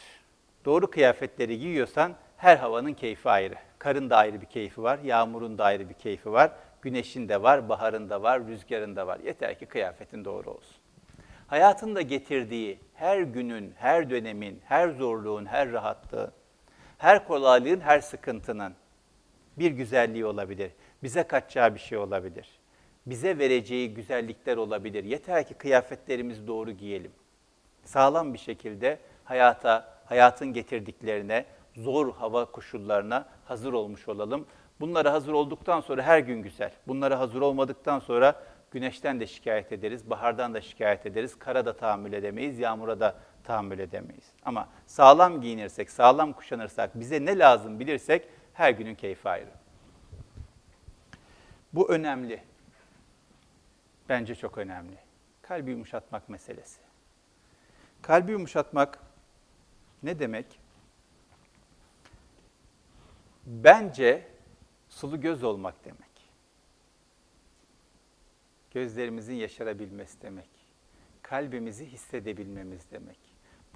[0.64, 3.54] Doğru kıyafetleri giyiyorsan her havanın keyfi ayrı.
[3.78, 6.50] Karın da ayrı bir keyfi var, yağmurun da ayrı bir keyfi var,
[6.82, 9.20] güneşin de var, baharın da var, rüzgarın da var.
[9.24, 10.76] Yeter ki kıyafetin doğru olsun.
[11.46, 16.32] Hayatın da getirdiği her günün, her dönemin, her zorluğun, her rahatlığın
[16.98, 18.74] her kolaylığın, her sıkıntının
[19.58, 20.70] Bir güzelliği olabilir.
[21.02, 22.48] Bize kaçacağı bir şey olabilir.
[23.06, 25.04] Bize vereceği güzellikler olabilir.
[25.04, 27.12] Yeter ki kıyafetlerimizi doğru giyelim.
[27.84, 31.44] Sağlam bir şekilde hayata, hayatın getirdiklerine,
[31.76, 34.46] zor hava koşullarına hazır olmuş olalım.
[34.80, 36.72] Bunlara hazır olduktan sonra her gün güzel.
[36.86, 42.12] Bunlara hazır olmadıktan sonra güneşten de şikayet ederiz, bahardan da şikayet ederiz, kara da tahammül
[42.12, 43.14] edemeyiz, yağmura da
[43.48, 44.32] tahammül edemeyiz.
[44.42, 49.50] Ama sağlam giyinirsek, sağlam kuşanırsak, bize ne lazım bilirsek her günün keyfi ayrı.
[51.72, 52.42] Bu önemli.
[54.08, 54.98] Bence çok önemli.
[55.42, 56.80] Kalbi yumuşatmak meselesi.
[58.02, 58.98] Kalbi yumuşatmak
[60.02, 60.60] ne demek?
[63.46, 64.28] Bence
[64.88, 66.08] sulu göz olmak demek.
[68.70, 70.48] Gözlerimizin yaşarabilmesi demek.
[71.22, 73.27] Kalbimizi hissedebilmemiz demek.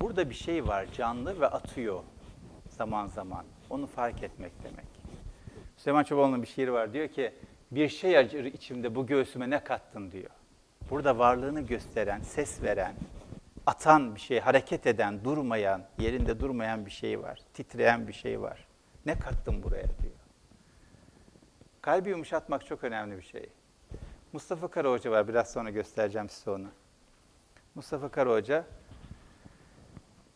[0.02, 2.02] Burada bir şey var, canlı ve atıyor
[2.68, 3.44] zaman zaman.
[3.70, 4.86] Onu fark etmek demek.
[5.76, 6.92] Süleyman Çobanlı'nın bir şiiri var.
[6.92, 7.34] Diyor ki,
[7.70, 10.30] bir şey acır içimde bu göğsüme ne kattın diyor.
[10.90, 12.94] Burada varlığını gösteren, ses veren,
[13.66, 17.38] atan bir şey, hareket eden, durmayan, yerinde durmayan bir şey var.
[17.54, 18.66] Titreyen bir şey var.
[19.06, 20.14] Ne kattın buraya diyor.
[21.80, 23.48] Kalbi yumuşatmak çok önemli bir şey.
[24.32, 25.28] Mustafa Kara Hoca var.
[25.28, 26.68] Biraz sonra göstereceğim size onu.
[27.74, 28.64] Mustafa Kara Hoca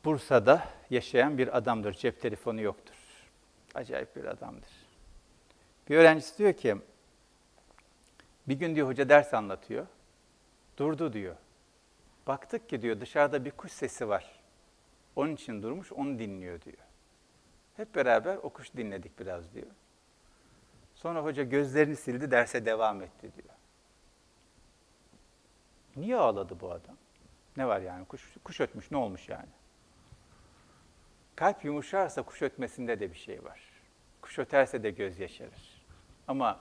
[0.07, 1.93] Bursa'da yaşayan bir adamdır.
[1.93, 2.95] Cep telefonu yoktur.
[3.75, 4.71] Acayip bir adamdır.
[5.89, 6.77] Bir öğrencisi diyor ki,
[8.49, 9.87] bir gün diyor hoca ders anlatıyor.
[10.77, 11.37] Durdu diyor.
[12.27, 14.41] Baktık ki diyor dışarıda bir kuş sesi var.
[15.17, 16.77] Onun için durmuş, onu dinliyor diyor.
[17.77, 19.71] Hep beraber o kuş dinledik biraz diyor.
[20.95, 23.55] Sonra hoca gözlerini sildi, derse devam etti diyor.
[25.97, 26.97] Niye ağladı bu adam?
[27.57, 28.05] Ne var yani?
[28.05, 29.49] Kuş, kuş ötmüş, ne olmuş yani?
[31.37, 33.61] Kalp yumuşarsa kuş ötmesinde de bir şey var.
[34.23, 35.87] Kuş öterse de göz yaşarır.
[36.29, 36.61] Ama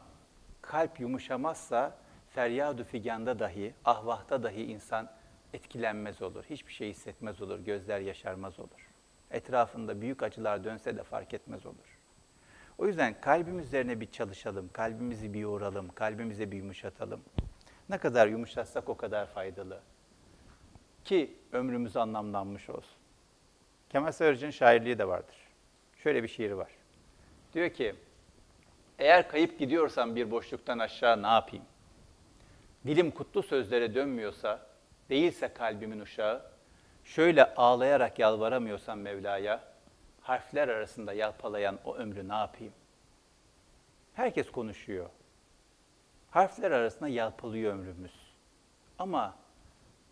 [0.61, 1.97] kalp yumuşamazsa
[2.29, 5.11] feryadu figanda dahi, ahvahta dahi insan
[5.53, 6.43] etkilenmez olur.
[6.49, 8.89] Hiçbir şey hissetmez olur, gözler yaşarmaz olur.
[9.31, 11.99] Etrafında büyük acılar dönse de fark etmez olur.
[12.77, 17.21] O yüzden kalbimiz üzerine bir çalışalım, kalbimizi bir yoğuralım, kalbimizi bir yumuşatalım.
[17.89, 19.81] Ne kadar yumuşatsak o kadar faydalı.
[21.03, 23.04] Ki ömrümüz anlamlanmış olsun.
[23.89, 25.35] Kemal Sığırcı'nın şairliği de vardır.
[26.03, 26.71] Şöyle bir şiiri var.
[27.53, 27.95] Diyor ki,
[28.99, 31.65] eğer kayıp gidiyorsam bir boşluktan aşağı ne yapayım?
[32.87, 34.67] Dilim kutlu sözlere dönmüyorsa,
[35.09, 36.41] değilse kalbimin uşağı,
[37.03, 39.63] şöyle ağlayarak yalvaramıyorsam Mevla'ya,
[40.21, 42.73] harfler arasında yalpalayan o ömrü ne yapayım?
[44.13, 45.09] Herkes konuşuyor.
[46.31, 48.33] Harfler arasında yalpalıyor ömrümüz.
[48.99, 49.35] Ama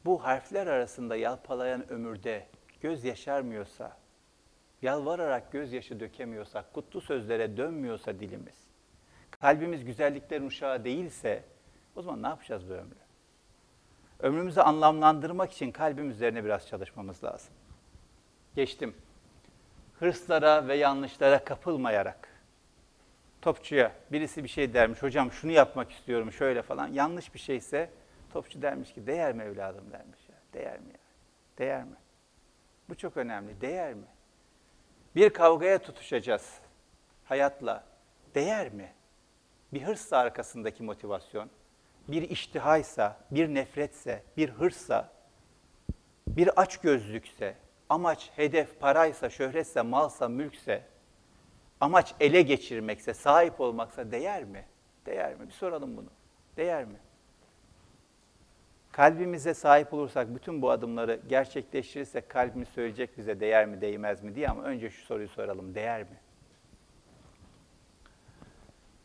[0.05, 2.47] bu harfler arasında yalpalayan ömürde
[2.83, 3.97] göz yaşarmıyorsa,
[4.81, 8.55] yalvararak gözyaşı dökemiyorsak, kutlu sözlere dönmüyorsa dilimiz,
[9.31, 11.43] kalbimiz güzelliklerin uşağı değilse,
[11.95, 12.95] o zaman ne yapacağız bu ömrü?
[14.19, 17.53] Ömrümüzü anlamlandırmak için kalbimiz üzerine biraz çalışmamız lazım.
[18.55, 18.95] Geçtim.
[19.99, 22.29] Hırslara ve yanlışlara kapılmayarak,
[23.41, 27.89] topçuya birisi bir şey dermiş, hocam şunu yapmak istiyorum şöyle falan, yanlış bir şeyse
[28.33, 30.99] topçu dermiş ki değer mi evladım dermiş ya, değer mi ya,
[31.57, 31.95] değer mi?
[32.93, 33.61] Bu çok önemli.
[33.61, 34.05] Değer mi?
[35.15, 36.59] Bir kavgaya tutuşacağız
[37.23, 37.83] hayatla.
[38.35, 38.93] Değer mi?
[39.73, 41.49] Bir hırsla arkasındaki motivasyon,
[42.07, 45.09] bir iştihaysa, bir nefretse, bir hırsa,
[46.27, 47.55] bir açgözlükse,
[47.89, 50.83] amaç, hedef, paraysa, şöhretse, malsa, mülkse,
[51.81, 54.65] amaç ele geçirmekse, sahip olmaksa değer mi?
[55.05, 55.47] Değer mi?
[55.47, 56.09] Bir soralım bunu.
[56.57, 56.97] Değer mi?
[58.93, 64.49] Kalbimize sahip olursak, bütün bu adımları gerçekleştirirsek kalbimiz söyleyecek bize değer mi, değmez mi diye
[64.49, 66.19] ama önce şu soruyu soralım, değer mi?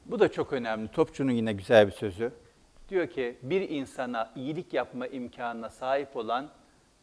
[0.07, 0.89] Bu da çok önemli.
[0.89, 2.33] Topçu'nun yine güzel bir sözü.
[2.89, 6.51] Diyor ki, bir insana iyilik yapma imkanına sahip olan,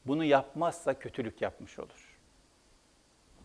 [0.06, 2.18] bunu yapmazsa kötülük yapmış olur.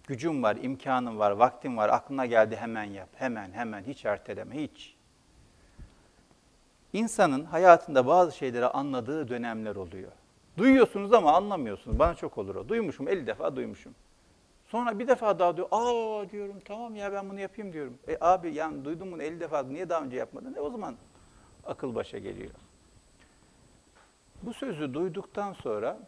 [0.06, 4.99] Gücün var, imkanın var, vaktin var, aklına geldi hemen yap, hemen, hemen, hiç erteleme, hiç.
[6.92, 10.12] İnsanın hayatında bazı şeyleri anladığı dönemler oluyor.
[10.58, 11.98] Duyuyorsunuz ama anlamıyorsunuz.
[11.98, 12.68] Bana çok olur o.
[12.68, 13.94] Duymuşum, 50 defa duymuşum.
[14.68, 17.98] Sonra bir defa daha diyor, aa diyorum tamam ya ben bunu yapayım diyorum.
[18.08, 20.54] E abi yani duydum bunu 50 defa niye daha önce yapmadın?
[20.54, 20.96] E o zaman
[21.66, 22.50] akıl başa geliyor.
[24.42, 25.98] Bu sözü duyduktan sonra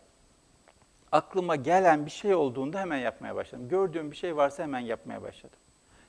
[1.12, 3.68] aklıma gelen bir şey olduğunda hemen yapmaya başladım.
[3.68, 5.58] Gördüğüm bir şey varsa hemen yapmaya başladım.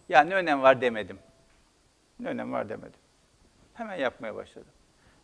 [0.09, 1.19] Yani ne önem var demedim.
[2.19, 2.99] Ne önem var demedim.
[3.74, 4.71] Hemen yapmaya başladım.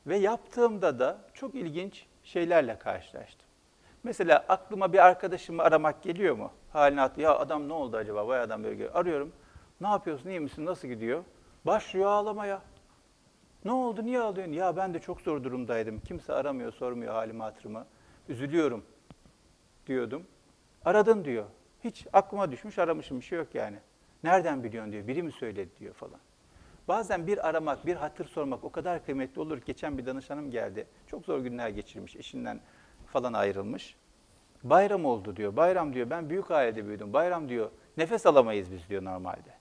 [0.08, 3.48] Ve yaptığımda da çok ilginç şeylerle karşılaştım.
[4.04, 6.52] Mesela aklıma bir arkadaşımı aramak geliyor mu?
[6.74, 7.22] Haline attı.
[7.22, 8.28] Ya adam ne oldu acaba?
[8.28, 8.96] Vay adam böyle geliyor.
[8.96, 9.32] Arıyorum.
[9.82, 10.30] Ne yapıyorsun?
[10.30, 10.66] İyi misin?
[10.66, 11.24] Nasıl gidiyor?
[11.66, 12.62] Başlıyor ağlamaya.
[13.66, 14.54] Ne oldu, niye ağlıyorsun?
[14.54, 16.00] Ya ben de çok zor durumdaydım.
[16.00, 17.86] Kimse aramıyor, sormuyor halimi hatırımı.
[18.30, 18.86] Üzülüyorum
[19.88, 20.24] diyordum.
[20.86, 21.46] Aradın diyor.
[21.84, 23.78] Hiç aklıma düşmüş aramışım bir şey yok yani.
[24.24, 25.08] Nereden biliyorsun diyor.
[25.08, 26.20] Biri mi söyledi diyor falan.
[26.90, 29.58] Bazen bir aramak, bir hatır sormak o kadar kıymetli olur.
[29.66, 30.88] Geçen bir danışanım geldi.
[31.08, 32.16] Çok zor günler geçirmiş.
[32.16, 32.60] Eşinden
[33.06, 33.96] falan ayrılmış.
[34.64, 35.56] Bayram oldu diyor.
[35.56, 37.14] Bayram diyor ben büyük ailede büyüdüm.
[37.14, 39.54] Bayram diyor nefes alamayız biz diyor normalde.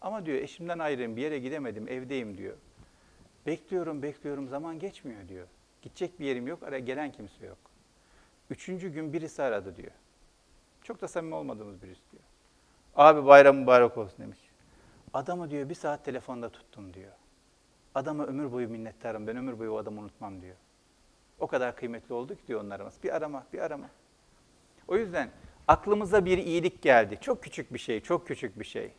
[0.00, 2.56] Ama diyor eşimden ayrıyım bir yere gidemedim evdeyim diyor.
[3.46, 5.46] Bekliyorum bekliyorum zaman geçmiyor diyor.
[5.82, 7.58] Gidecek bir yerim yok araya gelen kimse yok.
[8.50, 9.92] Üçüncü gün birisi aradı diyor.
[10.82, 12.24] Çok da samimi olmadığımız birisi diyor.
[12.96, 14.38] Abi bayram mübarek olsun demiş.
[15.14, 17.12] Adamı diyor bir saat telefonda tuttum diyor.
[17.94, 19.26] Adama ömür boyu minnettarım.
[19.26, 20.56] Ben ömür boyu o adamı unutmam diyor.
[21.38, 22.94] O kadar kıymetli oldu ki diyor onlar aramız.
[23.02, 23.90] Bir arama, bir arama.
[24.88, 25.30] O yüzden
[25.68, 27.18] aklımıza bir iyilik geldi.
[27.20, 28.92] Çok küçük bir şey, çok küçük bir şey.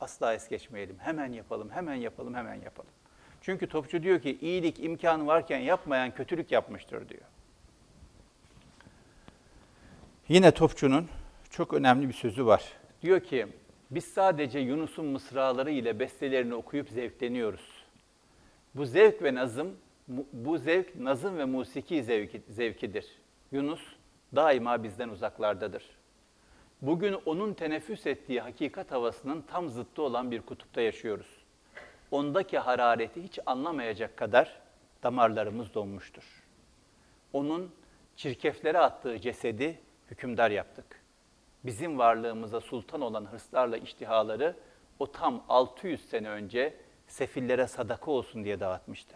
[0.00, 0.96] Asla es geçmeyelim.
[0.98, 2.90] Hemen yapalım, hemen yapalım, hemen yapalım.
[3.40, 7.24] Çünkü topçu diyor ki iyilik imkanı varken yapmayan kötülük yapmıştır diyor.
[10.28, 11.08] Yine topçunun
[11.50, 12.72] çok önemli bir sözü var.
[13.02, 13.46] Diyor ki
[13.94, 17.84] biz sadece Yunus'un mısraları ile bestelerini okuyup zevkleniyoruz.
[18.74, 19.76] Bu zevk ve nazım,
[20.32, 23.06] bu zevk nazım ve musiki zevki, zevkidir.
[23.52, 23.80] Yunus
[24.34, 25.84] daima bizden uzaklardadır.
[26.82, 31.44] Bugün onun teneffüs ettiği hakikat havasının tam zıttı olan bir kutupta yaşıyoruz.
[32.10, 34.60] Ondaki harareti hiç anlamayacak kadar
[35.02, 36.42] damarlarımız donmuştur.
[37.32, 37.70] Onun
[38.16, 39.78] çirkeflere attığı cesedi
[40.10, 41.01] hükümdar yaptık.
[41.64, 44.56] Bizim varlığımıza sultan olan hırslarla iştihaları
[44.98, 46.74] o tam 600 sene önce
[47.06, 49.14] sefillere sadaka olsun diye dağıtmıştı.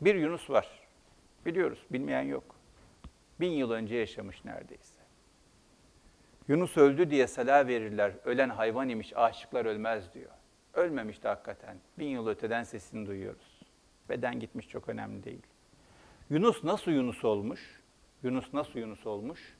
[0.00, 0.68] Bir Yunus var.
[1.46, 2.56] Biliyoruz, bilmeyen yok.
[3.40, 5.00] Bin yıl önce yaşamış neredeyse.
[6.48, 8.12] Yunus öldü diye sela verirler.
[8.24, 10.30] Ölen hayvan imiş, aşıklar ölmez diyor.
[10.74, 11.76] Ölmemişti hakikaten.
[11.98, 13.60] Bin yıl öteden sesini duyuyoruz.
[14.08, 15.42] Beden gitmiş çok önemli değil.
[16.30, 17.80] Yunus nasıl Yunus olmuş?
[18.22, 19.56] Yunus nasıl Yunus olmuş?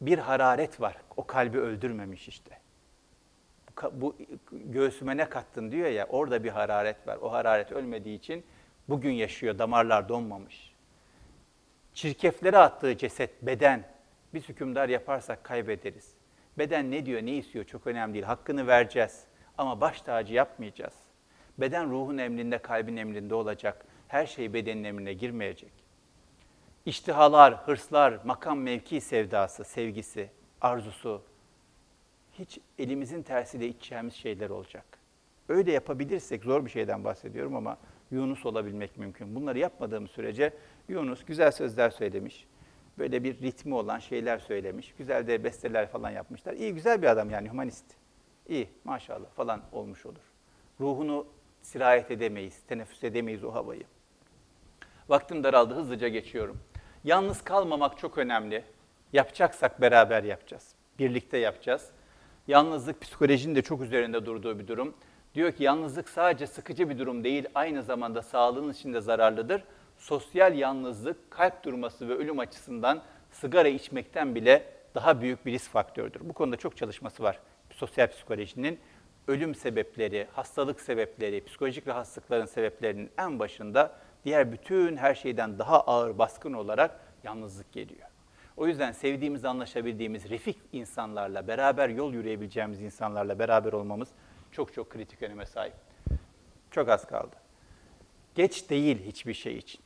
[0.00, 0.96] Bir hararet var.
[1.16, 2.58] O kalbi öldürmemiş işte.
[3.92, 4.16] Bu,
[4.52, 7.16] göğsüme ne kattın diyor ya, orada bir hararet var.
[7.16, 8.44] O hararet ölmediği için
[8.88, 10.74] bugün yaşıyor, damarlar donmamış.
[11.94, 13.84] Çirkeflere attığı ceset, beden,
[14.34, 16.14] biz hükümdar yaparsak kaybederiz.
[16.58, 18.24] Beden ne diyor, ne istiyor çok önemli değil.
[18.24, 19.24] Hakkını vereceğiz
[19.58, 20.94] ama baş tacı yapmayacağız.
[21.58, 23.86] Beden ruhun emrinde, kalbin emrinde olacak.
[24.08, 25.83] Her şey bedenin emrine girmeyecek.
[26.86, 30.30] İştihalar, hırslar, makam mevki sevdası, sevgisi,
[30.60, 31.22] arzusu
[32.32, 34.84] hiç elimizin tersiyle içeceğimiz şeyler olacak.
[35.48, 37.78] Öyle yapabilirsek zor bir şeyden bahsediyorum ama
[38.10, 39.34] Yunus olabilmek mümkün.
[39.34, 40.52] Bunları yapmadığımız sürece
[40.88, 42.46] Yunus güzel sözler söylemiş.
[42.98, 44.94] Böyle bir ritmi olan şeyler söylemiş.
[44.98, 46.52] Güzel de besteler falan yapmışlar.
[46.52, 47.86] İyi güzel bir adam yani humanist.
[48.48, 50.32] İyi maşallah falan olmuş olur.
[50.80, 51.26] Ruhunu
[51.62, 53.84] sirayet edemeyiz, teneffüs edemeyiz o havayı.
[55.08, 56.60] Vaktim daraldı, hızlıca geçiyorum.
[57.04, 58.64] Yalnız kalmamak çok önemli.
[59.12, 60.74] Yapacaksak beraber yapacağız.
[60.98, 61.90] Birlikte yapacağız.
[62.46, 64.94] Yalnızlık psikolojinin de çok üzerinde durduğu bir durum.
[65.34, 69.64] Diyor ki yalnızlık sadece sıkıcı bir durum değil, aynı zamanda sağlığın için de zararlıdır.
[69.98, 76.20] Sosyal yalnızlık kalp durması ve ölüm açısından sigara içmekten bile daha büyük bir risk faktörüdür.
[76.24, 77.40] Bu konuda çok çalışması var
[77.70, 78.80] sosyal psikolojinin.
[79.28, 83.92] Ölüm sebepleri, hastalık sebepleri, psikolojik rahatsızlıkların sebeplerinin en başında
[84.24, 88.08] diğer bütün her şeyden daha ağır baskın olarak yalnızlık geliyor.
[88.56, 94.08] O yüzden sevdiğimiz, anlaşabildiğimiz refik insanlarla, beraber yol yürüyebileceğimiz insanlarla beraber olmamız
[94.52, 95.74] çok çok kritik öneme sahip.
[96.70, 97.36] Çok az kaldı.
[98.34, 99.80] Geç değil hiçbir şey için.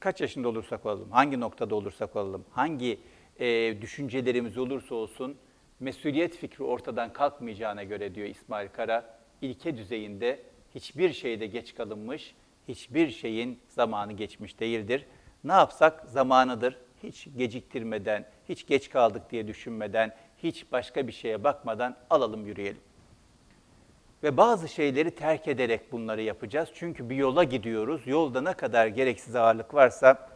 [0.00, 3.00] Kaç yaşında olursak olalım, hangi noktada olursak olalım, hangi
[3.40, 5.36] e, düşüncelerimiz olursa olsun
[5.80, 10.42] mesuliyet fikri ortadan kalkmayacağına göre diyor İsmail Kara, ilke düzeyinde
[10.74, 12.34] hiçbir şeyde geç kalınmış,
[12.70, 15.06] hiçbir şeyin zamanı geçmiş değildir.
[15.44, 16.78] Ne yapsak zamanıdır.
[17.02, 22.80] Hiç geciktirmeden, hiç geç kaldık diye düşünmeden, hiç başka bir şeye bakmadan alalım yürüyelim.
[24.22, 26.68] Ve bazı şeyleri terk ederek bunları yapacağız.
[26.74, 28.06] Çünkü bir yola gidiyoruz.
[28.06, 30.28] Yolda ne kadar gereksiz ağırlık varsa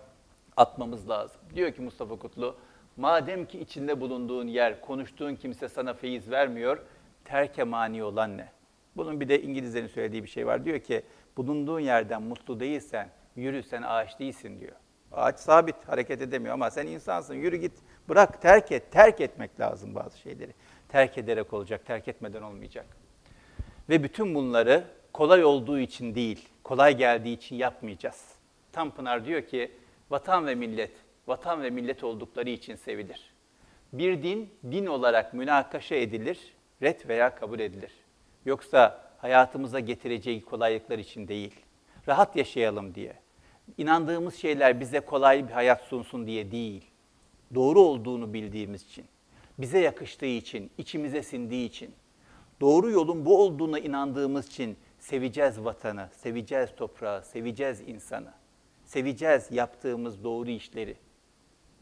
[0.57, 1.41] atmamız lazım.
[1.55, 2.57] Diyor ki Mustafa Kutlu,
[2.97, 6.78] madem ki içinde bulunduğun yer, konuştuğun kimse sana feyiz vermiyor,
[7.24, 8.49] terke mani olan ne?
[8.97, 10.64] Bunun bir de İngilizlerin söylediği bir şey var.
[10.64, 11.03] Diyor ki,
[11.37, 14.76] bulunduğun yerden mutlu değilsen, yürü sen ağaç değilsin diyor.
[15.12, 17.72] Ağaç sabit, hareket edemiyor ama sen insansın, yürü git,
[18.09, 18.93] bırak, terk et.
[18.93, 20.55] Terk etmek lazım bazı şeyleri.
[20.89, 22.87] Terk ederek olacak, terk etmeden olmayacak.
[23.89, 28.35] Ve bütün bunları kolay olduğu için değil, kolay geldiği için yapmayacağız.
[28.72, 29.72] Tanpınar diyor ki,
[30.11, 30.93] vatan ve millet,
[31.26, 33.35] vatan ve millet oldukları için sevilir.
[33.93, 37.93] Bir din, din olarak münakaşa edilir, ret veya kabul edilir.
[38.45, 41.54] Yoksa hayatımıza getireceği kolaylıklar için değil.
[42.08, 43.16] Rahat yaşayalım diye.
[43.78, 46.84] İnandığımız şeyler bize kolay bir hayat sunsun diye değil.
[47.54, 49.04] Doğru olduğunu bildiğimiz için,
[49.58, 51.94] bize yakıştığı için, içimize sindiği için,
[52.60, 58.32] doğru yolun bu olduğuna inandığımız için seveceğiz vatanı, seveceğiz toprağı, seveceğiz insanı.
[58.84, 60.96] Seveceğiz yaptığımız doğru işleri.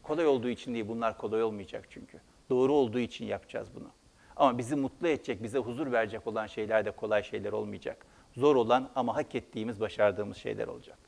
[0.03, 2.21] Kolay olduğu için değil, bunlar kolay olmayacak çünkü.
[2.51, 3.89] Doğru olduğu için yapacağız bunu.
[4.37, 8.07] Ama bizi mutlu edecek, bize huzur verecek olan şeyler de kolay şeyler olmayacak.
[8.37, 10.99] Zor olan ama hak ettiğimiz, başardığımız şeyler olacak.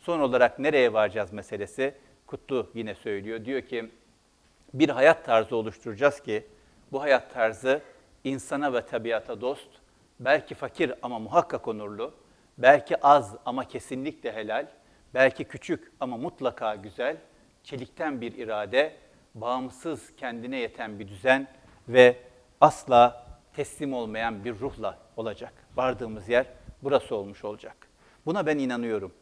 [0.00, 1.94] Son olarak nereye varacağız meselesi
[2.26, 3.44] Kutlu yine söylüyor.
[3.44, 3.90] Diyor ki
[4.74, 6.46] bir hayat tarzı oluşturacağız ki
[6.92, 7.82] bu hayat tarzı
[8.24, 9.68] insana ve tabiata dost,
[10.20, 12.14] belki fakir ama muhakkak onurlu,
[12.58, 14.66] belki az ama kesinlikle helal,
[15.14, 17.16] belki küçük ama mutlaka güzel,
[17.64, 18.96] çelikten bir irade,
[19.34, 21.48] bağımsız kendine yeten bir düzen
[21.88, 22.16] ve
[22.64, 25.52] asla teslim olmayan bir ruhla olacak.
[25.76, 26.46] Vardığımız yer
[26.82, 27.76] burası olmuş olacak.
[28.26, 29.12] Buna ben inanıyorum.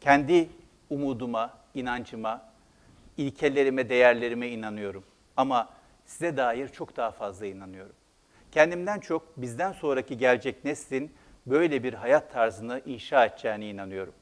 [0.00, 0.48] Kendi
[0.90, 2.52] umuduma, inancıma,
[3.16, 5.04] ilkelerime, değerlerime inanıyorum.
[5.36, 5.68] Ama
[6.04, 7.94] size dair çok daha fazla inanıyorum.
[8.52, 11.14] Kendimden çok bizden sonraki gelecek neslin
[11.46, 14.14] böyle bir hayat tarzını inşa edeceğine inanıyorum.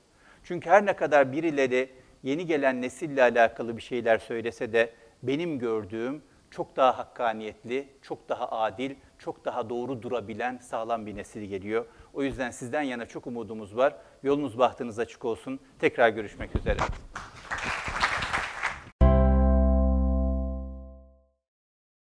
[0.45, 1.91] Çünkü her ne kadar birileri
[2.23, 4.93] yeni gelen nesille alakalı bir şeyler söylese de
[5.23, 6.23] benim gördüğüm
[6.55, 11.87] çok daha hakkaniyetli, çok daha adil, çok daha doğru durabilen sağlam bir nesil geliyor.
[12.13, 13.97] O yüzden sizden yana çok umudumuz var.
[14.23, 15.61] Yolunuz bahtınız açık olsun.
[15.79, 16.79] Tekrar görüşmek üzere.